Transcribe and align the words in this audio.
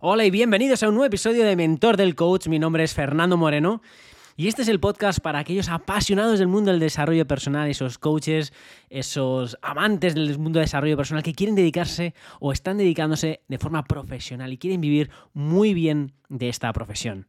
Hola 0.00 0.24
y 0.24 0.30
bienvenidos 0.30 0.84
a 0.84 0.88
un 0.88 0.94
nuevo 0.94 1.06
episodio 1.06 1.44
de 1.44 1.56
Mentor 1.56 1.96
del 1.96 2.14
Coach. 2.14 2.46
Mi 2.46 2.60
nombre 2.60 2.84
es 2.84 2.94
Fernando 2.94 3.36
Moreno 3.36 3.82
y 4.36 4.46
este 4.46 4.62
es 4.62 4.68
el 4.68 4.78
podcast 4.78 5.18
para 5.18 5.40
aquellos 5.40 5.68
apasionados 5.68 6.38
del 6.38 6.46
mundo 6.46 6.70
del 6.70 6.78
desarrollo 6.78 7.26
personal, 7.26 7.68
esos 7.68 7.98
coaches, 7.98 8.52
esos 8.90 9.58
amantes 9.60 10.14
del 10.14 10.38
mundo 10.38 10.60
del 10.60 10.66
desarrollo 10.66 10.96
personal 10.96 11.24
que 11.24 11.34
quieren 11.34 11.56
dedicarse 11.56 12.14
o 12.38 12.52
están 12.52 12.78
dedicándose 12.78 13.40
de 13.48 13.58
forma 13.58 13.82
profesional 13.86 14.52
y 14.52 14.58
quieren 14.58 14.80
vivir 14.80 15.10
muy 15.34 15.74
bien 15.74 16.12
de 16.28 16.48
esta 16.48 16.72
profesión. 16.72 17.26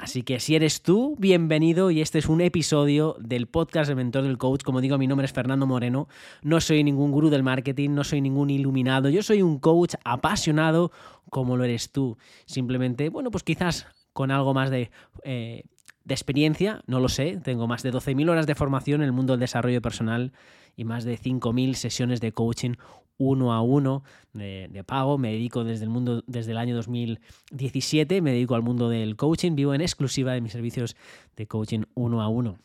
Así 0.00 0.22
que 0.22 0.40
si 0.40 0.56
eres 0.56 0.80
tú, 0.80 1.14
bienvenido 1.18 1.90
y 1.90 2.00
este 2.00 2.18
es 2.18 2.26
un 2.26 2.40
episodio 2.40 3.16
del 3.20 3.46
podcast 3.48 3.86
de 3.86 3.94
Mentor 3.94 4.22
del 4.22 4.38
Coach. 4.38 4.62
Como 4.62 4.80
digo, 4.80 4.96
mi 4.96 5.06
nombre 5.06 5.26
es 5.26 5.32
Fernando 5.34 5.66
Moreno, 5.66 6.08
no 6.40 6.58
soy 6.62 6.82
ningún 6.82 7.10
gurú 7.12 7.28
del 7.28 7.42
marketing, 7.42 7.90
no 7.90 8.02
soy 8.02 8.22
ningún 8.22 8.48
iluminado, 8.48 9.10
yo 9.10 9.22
soy 9.22 9.42
un 9.42 9.58
coach 9.58 9.96
apasionado 10.02 10.90
como 11.28 11.58
lo 11.58 11.64
eres 11.64 11.92
tú. 11.92 12.16
Simplemente, 12.46 13.10
bueno, 13.10 13.30
pues 13.30 13.44
quizás 13.44 13.88
con 14.14 14.30
algo 14.30 14.54
más 14.54 14.70
de... 14.70 14.90
Eh, 15.22 15.64
experiencia, 16.08 16.82
no 16.86 16.98
lo 16.98 17.08
sé, 17.08 17.38
tengo 17.44 17.68
más 17.68 17.84
de 17.84 17.92
12.000 17.92 18.30
horas 18.30 18.46
de 18.46 18.56
formación 18.56 19.02
en 19.02 19.06
el 19.06 19.12
mundo 19.12 19.34
del 19.34 19.40
desarrollo 19.40 19.80
personal 19.80 20.32
y 20.74 20.82
más 20.82 21.04
de 21.04 21.16
5.000 21.16 21.74
sesiones 21.74 22.20
de 22.20 22.32
coaching 22.32 22.74
uno 23.20 23.52
a 23.52 23.60
uno 23.60 24.02
de, 24.32 24.82
pago. 24.84 25.18
Me 25.18 25.30
dedico 25.30 25.62
desde 25.62 25.84
el 25.84 25.90
mundo, 25.90 26.24
desde 26.26 26.50
el 26.52 26.58
año 26.58 26.74
2017, 26.74 28.20
me 28.22 28.32
dedico 28.32 28.56
al 28.56 28.62
mundo 28.62 28.88
del 28.88 29.14
coaching, 29.14 29.54
vivo 29.54 29.74
en 29.74 29.82
exclusiva 29.82 30.32
de 30.32 30.40
mis 30.40 30.52
servicios 30.52 30.96
de 31.36 31.46
coaching 31.46 31.82
uno 31.94 32.22
a 32.22 32.28
uno. 32.28 32.58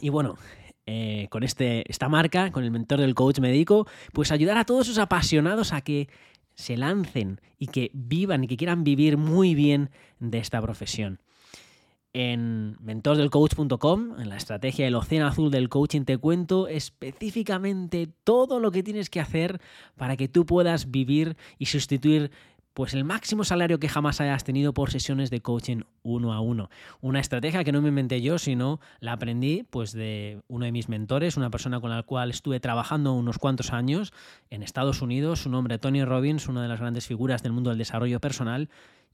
Y 0.00 0.08
bueno, 0.08 0.36
eh, 0.86 1.28
con 1.30 1.42
este, 1.42 1.88
esta 1.90 2.08
marca, 2.08 2.50
con 2.50 2.64
el 2.64 2.70
mentor 2.70 3.00
del 3.00 3.14
coach, 3.14 3.38
me 3.38 3.48
dedico 3.48 3.86
pues 4.12 4.32
ayudar 4.32 4.56
a 4.58 4.64
todos 4.64 4.86
esos 4.88 4.98
apasionados 4.98 5.72
a 5.72 5.82
que 5.82 6.08
se 6.54 6.76
lancen 6.76 7.40
y 7.58 7.66
que 7.66 7.90
vivan 7.92 8.44
y 8.44 8.46
que 8.48 8.56
quieran 8.56 8.82
vivir 8.82 9.18
muy 9.18 9.54
bien 9.54 9.90
de 10.18 10.38
esta 10.38 10.60
profesión 10.62 11.20
en 12.16 12.78
mentorsdelcoach.com, 12.80 14.18
en 14.18 14.30
la 14.30 14.38
estrategia 14.38 14.86
del 14.86 14.94
océano 14.94 15.26
azul 15.26 15.50
del 15.50 15.68
coaching, 15.68 16.04
te 16.04 16.16
cuento 16.16 16.66
específicamente 16.66 18.08
todo 18.24 18.58
lo 18.58 18.70
que 18.70 18.82
tienes 18.82 19.10
que 19.10 19.20
hacer 19.20 19.60
para 19.96 20.16
que 20.16 20.26
tú 20.26 20.46
puedas 20.46 20.90
vivir 20.90 21.36
y 21.58 21.66
sustituir 21.66 22.30
pues 22.72 22.94
el 22.94 23.04
máximo 23.04 23.44
salario 23.44 23.78
que 23.78 23.90
jamás 23.90 24.22
hayas 24.22 24.44
tenido 24.44 24.72
por 24.72 24.90
sesiones 24.90 25.28
de 25.28 25.42
coaching 25.42 25.82
uno 26.02 26.32
a 26.32 26.40
uno. 26.40 26.70
Una 27.02 27.20
estrategia 27.20 27.64
que 27.64 27.72
no 27.72 27.82
me 27.82 27.90
inventé 27.90 28.22
yo, 28.22 28.38
sino 28.38 28.80
la 29.00 29.12
aprendí 29.12 29.64
pues 29.64 29.92
de 29.92 30.40
uno 30.48 30.64
de 30.64 30.72
mis 30.72 30.88
mentores, 30.88 31.36
una 31.36 31.50
persona 31.50 31.80
con 31.80 31.90
la 31.90 32.02
cual 32.02 32.30
estuve 32.30 32.60
trabajando 32.60 33.12
unos 33.12 33.38
cuantos 33.38 33.74
años 33.74 34.14
en 34.48 34.62
Estados 34.62 35.02
Unidos, 35.02 35.40
su 35.40 35.50
nombre 35.50 35.78
Tony 35.78 36.02
Robbins, 36.02 36.48
una 36.48 36.62
de 36.62 36.68
las 36.68 36.80
grandes 36.80 37.06
figuras 37.06 37.42
del 37.42 37.52
mundo 37.52 37.68
del 37.68 37.78
desarrollo 37.78 38.20
personal, 38.20 38.70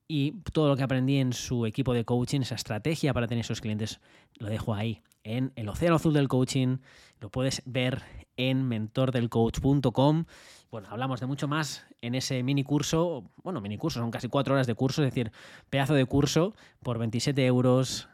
y 0.09 0.33
todo 0.53 0.69
lo 0.69 0.77
que 0.77 0.83
aprendí 0.83 1.19
en 1.19 1.33
su 1.33 1.67
equipo 1.67 1.95
de 1.95 2.05
coaching, 2.05 2.41
esa 2.41 2.55
estrategia 2.55 3.15
para 3.15 3.27
tener 3.27 3.45
esos 3.45 3.61
clientes, 3.61 4.01
lo 4.39 4.49
dejo 4.49 4.75
ahí, 4.75 5.03
en 5.25 5.53
el 5.57 5.69
océano 5.69 5.97
azul 5.97 6.13
del 6.13 6.29
coaching. 6.29 6.79
Lo 7.21 7.31
puedes 7.31 7.63
ver 7.65 8.03
en 8.37 8.67
mentordelcoach.com. 8.69 10.25
Bueno, 10.71 10.89
hablamos 10.91 11.21
de 11.21 11.27
mucho 11.27 11.49
más 11.49 11.87
en 12.01 12.15
ese 12.15 12.43
mini 12.43 12.65
curso. 12.65 13.31
Bueno, 13.43 13.61
mini 13.61 13.79
curso, 13.79 14.01
son 14.01 14.11
casi 14.11 14.29
cuatro 14.29 14.55
horas 14.55 14.67
de 14.67 14.75
curso, 14.75 15.03
es 15.03 15.11
decir, 15.11 15.31
pedazo 15.71 15.95
de 15.95 16.05
curso 16.07 16.55
por 16.83 16.99
27 16.99 17.45
euros 17.47 18.09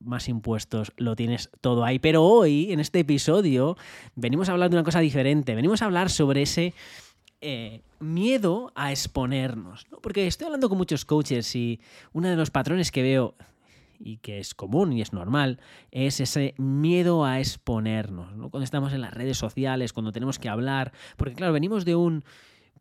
más 0.00 0.28
impuestos, 0.28 0.92
lo 0.96 1.16
tienes 1.16 1.50
todo 1.60 1.84
ahí. 1.84 1.98
Pero 1.98 2.22
hoy, 2.22 2.72
en 2.72 2.80
este 2.80 3.00
episodio, 3.00 3.76
venimos 4.14 4.48
a 4.48 4.52
hablar 4.52 4.70
de 4.70 4.76
una 4.76 4.84
cosa 4.84 5.00
diferente. 5.00 5.54
Venimos 5.54 5.82
a 5.82 5.86
hablar 5.86 6.10
sobre 6.10 6.42
ese 6.42 6.74
eh, 7.46 7.82
miedo 8.00 8.72
a 8.74 8.90
exponernos. 8.90 9.86
Porque 10.00 10.26
estoy 10.26 10.46
hablando 10.46 10.70
con 10.70 10.78
muchos 10.78 11.04
coaches 11.04 11.54
y 11.54 11.78
uno 12.14 12.28
de 12.28 12.36
los 12.36 12.50
patrones 12.50 12.90
que 12.90 13.02
veo 13.02 13.34
y 13.98 14.16
que 14.16 14.38
es 14.38 14.54
común 14.54 14.94
y 14.94 15.02
es 15.02 15.12
normal, 15.12 15.60
es 15.90 16.20
ese 16.20 16.54
miedo 16.56 17.24
a 17.24 17.38
exponernos, 17.40 18.32
Cuando 18.50 18.64
estamos 18.64 18.92
en 18.92 19.02
las 19.02 19.12
redes 19.12 19.36
sociales, 19.36 19.92
cuando 19.92 20.10
tenemos 20.10 20.38
que 20.38 20.48
hablar, 20.48 20.92
porque 21.16 21.34
claro, 21.34 21.52
venimos 21.52 21.84
de 21.84 21.94
un 21.96 22.24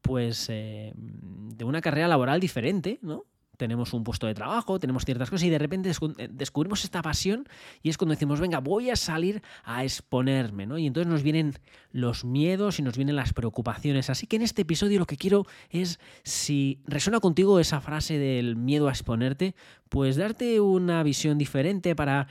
pues 0.01 0.47
eh, 0.49 0.93
de 0.95 1.63
una 1.65 1.81
carrera 1.81 2.07
laboral 2.07 2.39
diferente, 2.39 2.99
¿no? 3.01 3.25
Tenemos 3.63 3.93
un 3.93 4.03
puesto 4.03 4.27
de 4.27 4.33
trabajo, 4.33 4.77
tenemos 4.77 5.05
ciertas 5.05 5.29
cosas 5.29 5.45
y 5.45 5.49
de 5.49 5.57
repente 5.57 5.89
eh, 5.89 6.27
descubrimos 6.29 6.83
esta 6.83 7.01
pasión 7.01 7.47
y 7.81 7.89
es 7.89 7.97
cuando 7.97 8.13
decimos, 8.13 8.41
venga, 8.41 8.59
voy 8.59 8.89
a 8.89 8.97
salir 8.97 9.41
a 9.63 9.85
exponerme, 9.85 10.65
¿no? 10.65 10.77
Y 10.77 10.85
entonces 10.85 11.09
nos 11.09 11.23
vienen 11.23 11.53
los 11.93 12.25
miedos 12.25 12.79
y 12.79 12.81
nos 12.81 12.97
vienen 12.97 13.15
las 13.15 13.31
preocupaciones. 13.31 14.09
Así 14.09 14.27
que 14.27 14.35
en 14.35 14.41
este 14.41 14.63
episodio 14.63 14.99
lo 14.99 15.05
que 15.05 15.15
quiero 15.15 15.45
es, 15.69 15.97
si 16.23 16.81
resuena 16.85 17.21
contigo 17.21 17.61
esa 17.61 17.79
frase 17.79 18.17
del 18.17 18.57
miedo 18.57 18.89
a 18.89 18.91
exponerte, 18.91 19.55
pues 19.87 20.17
darte 20.17 20.59
una 20.59 21.01
visión 21.03 21.37
diferente 21.37 21.95
para 21.95 22.27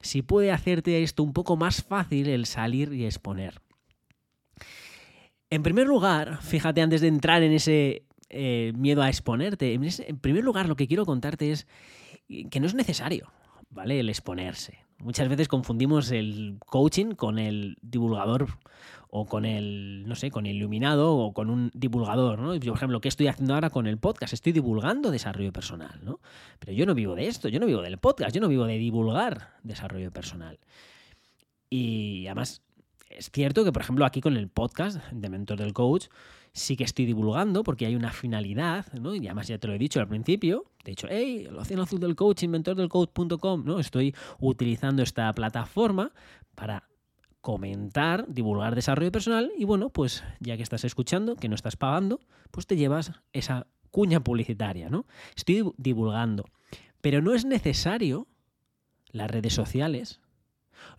si 0.00 0.22
puede 0.22 0.50
hacerte 0.50 1.02
esto 1.02 1.22
un 1.22 1.34
poco 1.34 1.58
más 1.58 1.82
fácil 1.82 2.26
el 2.30 2.46
salir 2.46 2.94
y 2.94 3.04
exponer. 3.04 3.60
En 5.50 5.62
primer 5.62 5.86
lugar, 5.86 6.40
fíjate 6.40 6.80
antes 6.80 7.00
de 7.00 7.08
entrar 7.08 7.42
en 7.42 7.52
ese 7.52 8.04
eh, 8.30 8.72
miedo 8.76 9.02
a 9.02 9.08
exponerte. 9.08 9.74
En 9.74 10.18
primer 10.18 10.44
lugar, 10.44 10.68
lo 10.68 10.76
que 10.76 10.86
quiero 10.86 11.04
contarte 11.04 11.52
es 11.52 11.66
que 12.50 12.60
no 12.60 12.66
es 12.66 12.74
necesario, 12.74 13.32
¿vale? 13.70 14.00
El 14.00 14.08
exponerse. 14.08 14.78
Muchas 14.98 15.28
veces 15.28 15.48
confundimos 15.48 16.10
el 16.10 16.58
coaching 16.66 17.12
con 17.12 17.38
el 17.38 17.76
divulgador 17.80 18.48
o 19.08 19.26
con 19.26 19.44
el, 19.44 20.04
no 20.06 20.14
sé, 20.14 20.30
con 20.30 20.46
el 20.46 20.56
iluminado 20.56 21.16
o 21.16 21.32
con 21.32 21.50
un 21.50 21.70
divulgador, 21.74 22.38
¿no? 22.38 22.54
Yo, 22.54 22.72
por 22.72 22.78
ejemplo, 22.78 23.00
¿qué 23.00 23.08
estoy 23.08 23.26
haciendo 23.26 23.54
ahora 23.54 23.70
con 23.70 23.86
el 23.86 23.98
podcast? 23.98 24.32
Estoy 24.32 24.52
divulgando 24.52 25.10
desarrollo 25.10 25.52
personal, 25.52 26.00
¿no? 26.04 26.20
Pero 26.58 26.72
yo 26.72 26.86
no 26.86 26.94
vivo 26.94 27.14
de 27.16 27.26
esto, 27.26 27.48
yo 27.48 27.58
no 27.58 27.66
vivo 27.66 27.82
del 27.82 27.98
podcast, 27.98 28.34
yo 28.34 28.40
no 28.40 28.48
vivo 28.48 28.66
de 28.66 28.78
divulgar 28.78 29.54
desarrollo 29.62 30.12
personal. 30.12 30.58
Y 31.70 32.26
además, 32.26 32.62
es 33.10 33.30
cierto 33.30 33.64
que, 33.64 33.72
por 33.72 33.82
ejemplo, 33.82 34.04
aquí 34.06 34.20
con 34.20 34.36
el 34.36 34.48
podcast 34.48 35.04
de 35.10 35.28
Mentor 35.28 35.58
del 35.58 35.72
Coach, 35.72 36.06
sí 36.52 36.76
que 36.76 36.84
estoy 36.84 37.06
divulgando 37.06 37.62
porque 37.62 37.86
hay 37.86 37.94
una 37.94 38.12
finalidad, 38.12 38.92
¿no? 38.94 39.14
Y 39.14 39.26
además 39.26 39.48
ya 39.48 39.58
te 39.58 39.66
lo 39.66 39.74
he 39.74 39.78
dicho 39.78 40.00
al 40.00 40.08
principio, 40.08 40.64
de 40.84 40.92
hecho, 40.92 41.08
hey, 41.10 41.46
el 41.48 41.56
océano 41.56 41.82
azul 41.82 42.00
del 42.00 42.16
coach, 42.16 42.44
inventor 42.44 42.76
del 42.76 42.88
coach.com, 42.88 43.64
¿no? 43.64 43.80
Estoy 43.80 44.14
utilizando 44.38 45.02
esta 45.02 45.32
plataforma 45.34 46.12
para 46.54 46.88
comentar, 47.40 48.26
divulgar 48.28 48.74
desarrollo 48.74 49.12
personal 49.12 49.50
y 49.56 49.64
bueno, 49.64 49.90
pues 49.90 50.22
ya 50.40 50.56
que 50.56 50.62
estás 50.62 50.84
escuchando, 50.84 51.36
que 51.36 51.48
no 51.48 51.54
estás 51.54 51.76
pagando, 51.76 52.20
pues 52.50 52.66
te 52.66 52.76
llevas 52.76 53.12
esa 53.32 53.66
cuña 53.90 54.20
publicitaria, 54.20 54.88
¿no? 54.88 55.06
Estoy 55.34 55.72
divulgando, 55.78 56.44
pero 57.00 57.22
no 57.22 57.34
es 57.34 57.44
necesario 57.44 58.28
las 59.10 59.30
redes 59.30 59.54
sociales 59.54 60.20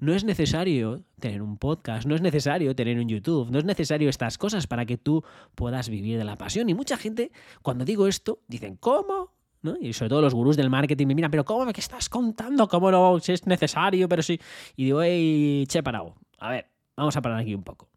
no 0.01 0.13
es 0.15 0.23
necesario 0.23 1.03
tener 1.19 1.43
un 1.43 1.57
podcast, 1.57 2.07
no 2.07 2.15
es 2.15 2.21
necesario 2.21 2.75
tener 2.75 2.97
un 2.97 3.07
YouTube, 3.07 3.51
no 3.51 3.59
es 3.59 3.65
necesario 3.65 4.09
estas 4.09 4.39
cosas 4.39 4.65
para 4.65 4.83
que 4.85 4.97
tú 4.97 5.23
puedas 5.53 5.89
vivir 5.89 6.17
de 6.17 6.23
la 6.23 6.37
pasión. 6.37 6.69
Y 6.69 6.73
mucha 6.73 6.97
gente, 6.97 7.31
cuando 7.61 7.85
digo 7.85 8.07
esto, 8.07 8.39
dicen, 8.47 8.77
¿cómo? 8.77 9.31
¿No? 9.61 9.77
Y 9.79 9.93
sobre 9.93 10.09
todo 10.09 10.21
los 10.21 10.33
gurús 10.33 10.57
del 10.57 10.71
marketing 10.71 11.05
me 11.05 11.13
miran, 11.13 11.29
pero 11.29 11.45
¿cómo 11.45 11.65
me 11.65 11.71
estás 11.71 12.09
contando? 12.09 12.67
¿Cómo 12.67 12.89
no? 12.89 13.19
Si 13.19 13.31
es 13.31 13.45
necesario, 13.45 14.09
pero 14.09 14.23
sí. 14.23 14.39
Y 14.75 14.85
digo, 14.85 15.03
hey, 15.03 15.65
che, 15.67 15.83
parado. 15.83 16.15
A 16.39 16.49
ver, 16.49 16.67
vamos 16.97 17.15
a 17.15 17.21
parar 17.21 17.37
aquí 17.37 17.53
un 17.53 17.63
poco. 17.63 17.87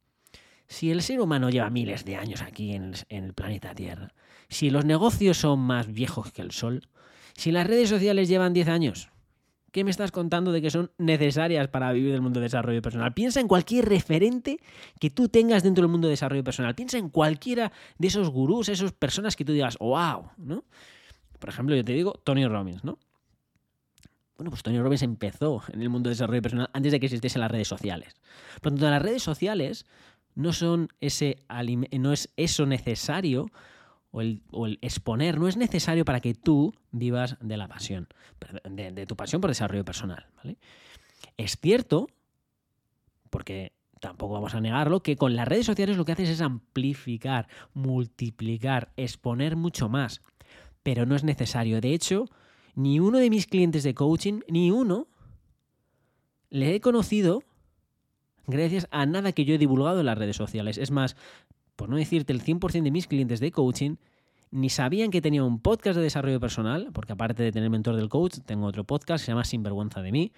Si 0.66 0.90
el 0.90 1.00
ser 1.00 1.22
humano 1.22 1.48
lleva 1.48 1.70
miles 1.70 2.04
de 2.04 2.16
años 2.16 2.42
aquí 2.42 2.74
en 2.74 2.92
el, 3.08 3.32
planeta 3.32 3.74
Tierra, 3.74 4.12
si 4.50 4.68
los 4.68 4.84
negocios 4.84 5.38
son 5.38 5.58
más 5.60 5.90
viejos 5.90 6.32
que 6.32 6.42
el 6.42 6.50
Sol, 6.50 6.86
si 7.32 7.50
las 7.50 7.66
redes 7.66 7.88
sociales 7.88 8.28
llevan 8.28 8.52
10 8.52 8.68
años, 8.68 9.10
¿Qué 9.74 9.82
me 9.82 9.90
estás 9.90 10.12
contando 10.12 10.52
de 10.52 10.62
que 10.62 10.70
son 10.70 10.92
necesarias 10.98 11.66
para 11.66 11.90
vivir 11.90 12.12
del 12.12 12.20
mundo 12.20 12.38
de 12.38 12.44
desarrollo 12.44 12.80
personal? 12.80 13.12
Piensa 13.12 13.40
en 13.40 13.48
cualquier 13.48 13.88
referente 13.88 14.60
que 15.00 15.10
tú 15.10 15.28
tengas 15.28 15.64
dentro 15.64 15.82
del 15.82 15.90
mundo 15.90 16.06
de 16.06 16.12
desarrollo 16.12 16.44
personal. 16.44 16.76
Piensa 16.76 16.96
en 16.96 17.08
cualquiera 17.08 17.72
de 17.98 18.06
esos 18.06 18.30
gurús, 18.30 18.68
esas 18.68 18.92
personas 18.92 19.34
que 19.34 19.44
tú 19.44 19.52
digas, 19.52 19.76
wow, 19.78 20.30
¿no? 20.36 20.62
Por 21.40 21.48
ejemplo, 21.48 21.74
yo 21.74 21.84
te 21.84 21.92
digo 21.92 22.12
Tony 22.22 22.46
Robbins, 22.46 22.84
¿no? 22.84 23.00
Bueno, 24.36 24.50
pues 24.50 24.62
Tony 24.62 24.78
Robbins 24.78 25.02
empezó 25.02 25.60
en 25.72 25.82
el 25.82 25.88
mundo 25.88 26.08
de 26.08 26.14
desarrollo 26.14 26.42
personal 26.42 26.70
antes 26.72 26.92
de 26.92 27.00
que 27.00 27.06
existiesen 27.06 27.40
las 27.40 27.50
redes 27.50 27.66
sociales. 27.66 28.14
Por 28.62 28.70
lo 28.70 28.78
tanto, 28.78 28.90
las 28.90 29.02
redes 29.02 29.24
sociales 29.24 29.86
no 30.36 30.52
son 30.52 30.90
ese 31.00 31.38
no 31.98 32.12
es 32.12 32.32
eso 32.36 32.64
necesario 32.64 33.50
o 34.14 34.20
el, 34.20 34.78
exponer 34.80 35.38
no 35.40 35.48
es 35.48 35.56
necesario 35.56 36.04
para 36.04 36.20
que 36.20 36.34
tú 36.34 36.72
vivas 36.92 37.36
de 37.40 37.56
la 37.56 37.66
pasión, 37.66 38.06
de, 38.70 39.06
tu 39.06 39.16
pasión 39.16 39.40
por 39.40 39.50
desarrollo 39.50 39.84
personal. 39.84 40.26
Es 41.36 41.58
cierto, 41.60 42.06
porque 43.28 43.72
tampoco 43.98 44.34
vamos 44.34 44.54
a 44.54 44.60
negarlo, 44.60 45.02
que 45.02 45.16
con 45.16 45.34
las 45.34 45.48
redes 45.48 45.66
sociales 45.66 45.96
lo 45.96 46.04
que 46.04 46.12
haces 46.12 46.28
es 46.28 46.40
amplificar, 46.40 47.48
multiplicar, 47.72 48.92
exponer 48.96 49.56
mucho 49.56 49.88
más. 49.88 50.22
Pero 50.84 51.06
no 51.06 51.16
es 51.16 51.24
necesario. 51.24 51.80
De 51.80 51.92
hecho, 51.92 52.26
ni 52.76 53.00
uno 53.00 53.18
de 53.18 53.30
mis 53.30 53.48
clientes 53.48 53.82
de 53.82 53.94
coaching, 53.94 54.42
ni 54.48 54.70
uno, 54.70 55.08
le 56.50 56.76
he 56.76 56.80
conocido 56.80 57.42
gracias 58.46 58.86
a 58.92 59.06
nada 59.06 59.32
que 59.32 59.44
yo 59.44 59.54
he 59.54 59.58
divulgado 59.58 59.98
en 59.98 60.06
las 60.06 60.18
redes 60.18 60.36
sociales. 60.36 60.78
Es 60.78 60.92
más, 60.92 61.16
por 61.76 61.88
no 61.88 61.96
decirte 61.96 62.32
el 62.32 62.42
100% 62.42 62.82
de 62.82 62.90
mis 62.90 63.06
clientes 63.06 63.40
de 63.40 63.50
coaching, 63.50 63.96
ni 64.50 64.70
sabían 64.70 65.10
que 65.10 65.20
tenía 65.20 65.42
un 65.42 65.58
podcast 65.58 65.96
de 65.96 66.02
desarrollo 66.02 66.38
personal, 66.38 66.90
porque 66.92 67.12
aparte 67.12 67.42
de 67.42 67.50
tener 67.50 67.70
mentor 67.70 67.96
del 67.96 68.08
coach, 68.08 68.38
tengo 68.46 68.66
otro 68.66 68.84
podcast 68.84 69.22
que 69.22 69.26
se 69.26 69.32
llama 69.32 69.44
Sinvergüenza 69.44 70.00
de 70.00 70.12
mí. 70.12 70.32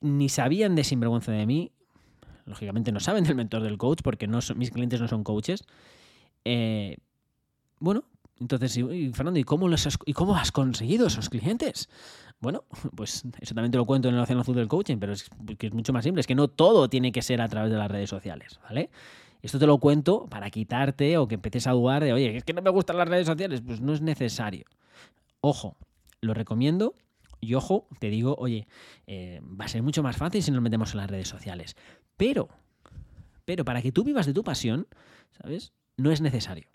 Ni 0.00 0.30
sabían 0.30 0.74
de 0.74 0.82
Sinvergüenza 0.82 1.32
de 1.32 1.44
mí. 1.44 1.72
Lógicamente 2.46 2.92
no 2.92 3.00
saben 3.00 3.24
del 3.24 3.34
mentor 3.34 3.62
del 3.62 3.76
coach 3.76 4.00
porque 4.02 4.26
no 4.26 4.38
mis 4.54 4.70
clientes 4.70 5.00
no 5.00 5.08
son 5.08 5.22
coaches. 5.22 5.64
Eh, 6.44 6.96
bueno, 7.78 8.04
entonces, 8.40 8.78
Fernando, 9.12 9.38
¿y 9.38 9.44
cómo, 9.44 9.68
has, 9.68 9.98
¿y 10.06 10.12
cómo 10.12 10.36
has 10.36 10.52
conseguido 10.52 11.08
esos 11.08 11.28
clientes? 11.28 11.88
Bueno, 12.40 12.64
pues 12.94 13.24
eso 13.40 13.54
también 13.54 13.72
te 13.72 13.78
lo 13.78 13.84
cuento 13.84 14.08
en 14.08 14.14
el 14.14 14.20
Océano 14.20 14.42
Azul 14.42 14.56
del 14.56 14.68
Coaching, 14.68 14.98
pero 14.98 15.12
es 15.12 15.28
que 15.58 15.66
es 15.66 15.74
mucho 15.74 15.92
más 15.92 16.04
simple. 16.04 16.20
Es 16.20 16.26
que 16.26 16.34
no 16.34 16.48
todo 16.48 16.88
tiene 16.88 17.12
que 17.12 17.22
ser 17.22 17.40
a 17.40 17.48
través 17.48 17.70
de 17.70 17.78
las 17.78 17.90
redes 17.90 18.08
sociales, 18.10 18.60
¿vale? 18.62 18.90
Esto 19.46 19.60
te 19.60 19.66
lo 19.68 19.78
cuento 19.78 20.26
para 20.26 20.50
quitarte 20.50 21.18
o 21.18 21.28
que 21.28 21.36
empieces 21.36 21.68
a 21.68 21.70
dudar 21.70 22.02
de, 22.02 22.12
oye, 22.12 22.36
es 22.36 22.42
que 22.42 22.52
no 22.52 22.62
me 22.62 22.70
gustan 22.70 22.96
las 22.96 23.06
redes 23.06 23.28
sociales. 23.28 23.62
Pues 23.64 23.80
no 23.80 23.92
es 23.92 24.00
necesario. 24.00 24.64
Ojo, 25.40 25.76
lo 26.20 26.34
recomiendo. 26.34 26.96
Y 27.40 27.54
ojo, 27.54 27.86
te 28.00 28.10
digo, 28.10 28.34
oye, 28.40 28.66
eh, 29.06 29.40
va 29.44 29.66
a 29.66 29.68
ser 29.68 29.84
mucho 29.84 30.02
más 30.02 30.16
fácil 30.16 30.42
si 30.42 30.50
nos 30.50 30.62
metemos 30.62 30.90
en 30.94 30.96
las 30.96 31.08
redes 31.08 31.28
sociales. 31.28 31.76
Pero, 32.16 32.48
pero 33.44 33.64
para 33.64 33.82
que 33.82 33.92
tú 33.92 34.02
vivas 34.02 34.26
de 34.26 34.34
tu 34.34 34.42
pasión, 34.42 34.88
¿sabes? 35.40 35.72
No 35.96 36.10
es 36.10 36.20
necesario. 36.20 36.66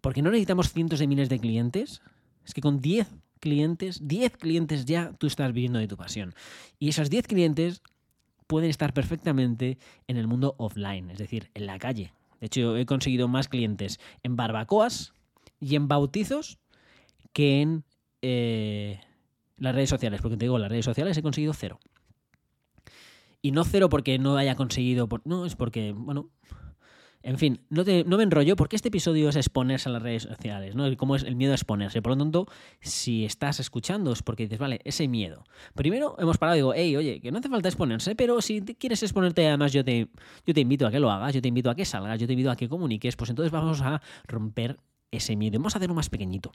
Porque 0.00 0.22
no 0.22 0.30
necesitamos 0.30 0.72
cientos 0.72 0.98
de 0.98 1.06
miles 1.06 1.28
de 1.28 1.40
clientes. 1.40 2.00
Es 2.42 2.54
que 2.54 2.62
con 2.62 2.80
10 2.80 3.06
clientes, 3.38 4.08
10 4.08 4.38
clientes 4.38 4.86
ya 4.86 5.12
tú 5.18 5.26
estás 5.26 5.52
viviendo 5.52 5.78
de 5.78 5.88
tu 5.88 5.98
pasión. 5.98 6.32
Y 6.78 6.88
esos 6.88 7.10
10 7.10 7.26
clientes 7.26 7.82
pueden 8.52 8.68
estar 8.68 8.92
perfectamente 8.92 9.78
en 10.08 10.18
el 10.18 10.28
mundo 10.28 10.56
offline, 10.58 11.08
es 11.08 11.16
decir, 11.16 11.50
en 11.54 11.64
la 11.64 11.78
calle. 11.78 12.12
De 12.38 12.48
hecho, 12.48 12.76
he 12.76 12.84
conseguido 12.84 13.26
más 13.26 13.48
clientes 13.48 13.98
en 14.22 14.36
barbacoas 14.36 15.14
y 15.58 15.74
en 15.74 15.88
bautizos 15.88 16.58
que 17.32 17.62
en 17.62 17.82
eh, 18.20 19.00
las 19.56 19.74
redes 19.74 19.88
sociales, 19.88 20.20
porque 20.20 20.36
te 20.36 20.44
digo, 20.44 20.58
las 20.58 20.70
redes 20.70 20.84
sociales 20.84 21.16
he 21.16 21.22
conseguido 21.22 21.54
cero. 21.54 21.80
Y 23.40 23.52
no 23.52 23.64
cero 23.64 23.88
porque 23.88 24.18
no 24.18 24.36
haya 24.36 24.54
conseguido, 24.54 25.08
no, 25.24 25.46
es 25.46 25.56
porque, 25.56 25.92
bueno, 25.96 26.28
en 27.22 27.38
fin, 27.38 27.60
no, 27.70 27.84
me 27.84 28.22
enrollo 28.22 28.56
porque 28.56 28.76
este 28.76 28.88
episodio 28.88 29.28
es 29.28 29.36
exponerse 29.36 29.88
a 29.88 29.92
las 29.92 30.02
redes 30.02 30.24
sociales, 30.24 30.74
¿no? 30.74 30.96
Cómo 30.96 31.14
es 31.14 31.22
el 31.22 31.36
miedo 31.36 31.52
a 31.52 31.54
exponerse. 31.54 32.02
Por 32.02 32.12
lo 32.12 32.18
tanto, 32.18 32.46
si 32.80 33.24
estás 33.24 33.60
escuchando 33.60 34.12
es 34.12 34.22
porque 34.22 34.44
dices, 34.44 34.58
vale, 34.58 34.80
ese 34.84 35.06
miedo. 35.06 35.44
Primero 35.74 36.16
hemos 36.18 36.38
parado 36.38 36.56
y 36.56 36.58
digo, 36.58 36.72
hey, 36.74 36.96
oye, 36.96 37.20
que 37.20 37.30
no 37.30 37.38
hace 37.38 37.48
falta 37.48 37.68
exponerse, 37.68 38.16
pero 38.16 38.40
si 38.40 38.60
quieres 38.62 39.02
exponerte, 39.02 39.46
además 39.46 39.72
yo 39.72 39.84
te, 39.84 40.08
yo 40.44 40.54
te 40.54 40.60
invito 40.60 40.86
a 40.86 40.90
que 40.90 40.98
lo 40.98 41.10
hagas, 41.10 41.34
yo 41.34 41.40
te 41.40 41.48
invito 41.48 41.70
a 41.70 41.76
que 41.76 41.84
salgas, 41.84 42.18
yo 42.18 42.26
te 42.26 42.32
invito 42.32 42.50
a 42.50 42.56
que 42.56 42.68
comuniques, 42.68 43.16
pues 43.16 43.30
entonces 43.30 43.52
vamos 43.52 43.80
a 43.82 44.02
romper 44.26 44.78
ese 45.12 45.36
miedo. 45.36 45.58
Vamos 45.58 45.76
a 45.76 45.78
hacerlo 45.78 45.94
más 45.94 46.08
pequeñito. 46.08 46.52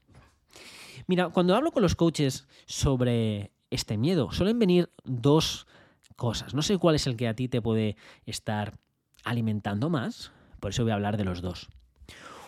Mira, 1.07 1.29
cuando 1.29 1.55
hablo 1.55 1.71
con 1.71 1.81
los 1.81 1.95
coaches 1.95 2.47
sobre 2.65 3.51
este 3.69 3.97
miedo, 3.97 4.31
suelen 4.31 4.59
venir 4.59 4.89
dos 5.05 5.67
cosas. 6.17 6.53
No 6.53 6.61
sé 6.61 6.77
cuál 6.77 6.95
es 6.95 7.07
el 7.07 7.15
que 7.15 7.29
a 7.29 7.35
ti 7.35 7.47
te 7.47 7.61
puede 7.61 7.95
estar 8.25 8.77
alimentando 9.23 9.89
más, 9.89 10.31
por 10.59 10.71
eso 10.71 10.83
voy 10.83 10.91
a 10.91 10.95
hablar 10.95 11.17
de 11.17 11.23
los 11.23 11.41
dos. 11.41 11.69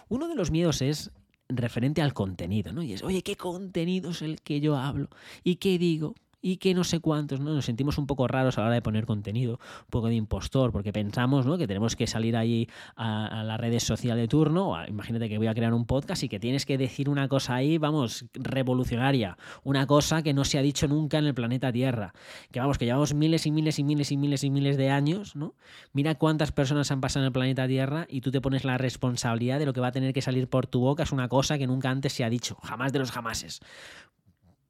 Uno 0.08 0.28
de 0.28 0.36
los 0.36 0.52
miedos 0.52 0.82
es 0.82 1.12
referente 1.50 2.02
al 2.02 2.14
contenido, 2.14 2.74
¿no? 2.74 2.84
Y 2.84 2.94
es, 2.94 3.04
oye, 3.04 3.24
¿qué 3.24 3.36
contenido 3.36 4.12
es 4.12 4.22
el 4.22 4.42
que 4.42 4.60
yo 4.60 4.76
hablo? 4.76 5.10
¿Y 5.44 5.56
qué 5.56 5.78
digo? 5.78 6.16
Y 6.42 6.58
que 6.58 6.74
no 6.74 6.84
sé 6.84 7.00
cuántos, 7.00 7.40
¿no? 7.40 7.54
Nos 7.54 7.66
sentimos 7.66 7.98
un 7.98 8.08
poco 8.08 8.28
raros 8.28 8.58
a 8.58 8.62
la 8.62 8.68
hora 8.68 8.76
de 8.76 8.82
poner 8.82 9.06
contenido, 9.06 9.54
un 9.54 9.90
poco 9.90 10.08
de 10.08 10.16
impostor, 10.16 10.72
porque 10.72 10.94
pensamos, 10.94 11.46
¿no? 11.46 11.58
Que 11.58 11.68
tenemos 11.68 11.96
que 11.96 12.08
salir 12.08 12.36
ahí 12.38 12.70
a, 12.96 13.44
las 13.44 13.60
redes 13.60 13.84
sociales 13.84 14.24
de 14.24 14.28
turno, 14.28 14.76
imagínate 14.88 15.30
que 15.30 15.38
voy 15.38 15.48
a 15.48 15.54
crear 15.54 15.74
un 15.74 15.86
podcast 15.86 16.24
y 16.24 16.30
que 16.30 16.40
tienes 16.40 16.66
que 16.66 16.78
decir 16.78 17.10
una 17.10 17.28
cosa 17.28 17.56
ahí, 17.56 17.78
vamos, 17.78 18.26
revolucionaria, 18.34 19.38
una 19.64 19.88
cosa 19.88 20.22
que 20.24 20.34
no 20.34 20.46
se 20.46 20.58
ha 20.58 20.62
dicho 20.62 20.88
nunca 20.88 21.18
en 21.18 21.26
el 21.26 21.34
planeta 21.34 21.72
Tierra, 21.72 22.14
que 22.52 22.60
vamos, 22.60 22.78
que 22.78 22.86
llevamos 22.86 23.14
miles 23.14 23.46
y 23.46 23.52
miles 23.52 23.80
y 23.80 23.84
miles 23.84 24.12
y 24.12 24.18
miles 24.18 24.44
y 24.44 24.50
miles 24.50 24.78
de 24.78 24.90
años, 24.90 25.36
¿no? 25.36 25.56
Mira 25.94 26.16
cuántas 26.16 26.52
personas 26.52 26.92
han 26.92 27.02
pasado 27.02 27.24
en 27.24 27.28
el 27.28 27.34
planeta 27.34 27.68
Tierra 27.68 28.06
y 28.10 28.22
tú 28.22 28.32
te 28.32 28.42
pones 28.42 28.64
la 28.64 28.78
responsabilidad 28.78 29.60
de 29.60 29.66
lo 29.66 29.74
que 29.74 29.82
va 29.82 29.88
a 29.88 29.92
tener 29.92 30.14
que 30.14 30.22
salir 30.22 30.48
por 30.50 30.68
tu 30.68 30.82
boca, 30.82 31.04
es 31.04 31.12
una 31.12 31.28
cosa 31.28 31.58
que 31.58 31.68
nunca 31.68 31.90
antes 31.90 32.14
se 32.14 32.24
ha 32.24 32.30
dicho, 32.30 32.58
jamás 32.64 32.94
de 32.94 33.00
los 33.00 33.12
jamases 33.12 33.62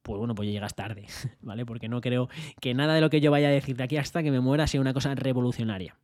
pues 0.02 0.18
bueno, 0.18 0.34
pues 0.34 0.48
llegas 0.48 0.74
tarde, 0.74 1.06
¿vale? 1.40 1.66
Porque 1.66 1.88
no 1.88 2.00
creo 2.00 2.28
que 2.60 2.74
nada 2.74 2.94
de 2.94 3.00
lo 3.00 3.10
que 3.10 3.20
yo 3.20 3.30
vaya 3.30 3.48
a 3.48 3.52
decir 3.52 3.76
de 3.76 3.84
aquí 3.84 3.96
hasta 3.96 4.22
que 4.22 4.30
me 4.30 4.40
muera 4.40 4.66
sea 4.66 4.80
una 4.80 4.94
cosa 4.94 5.14
revolucionaria. 5.14 5.96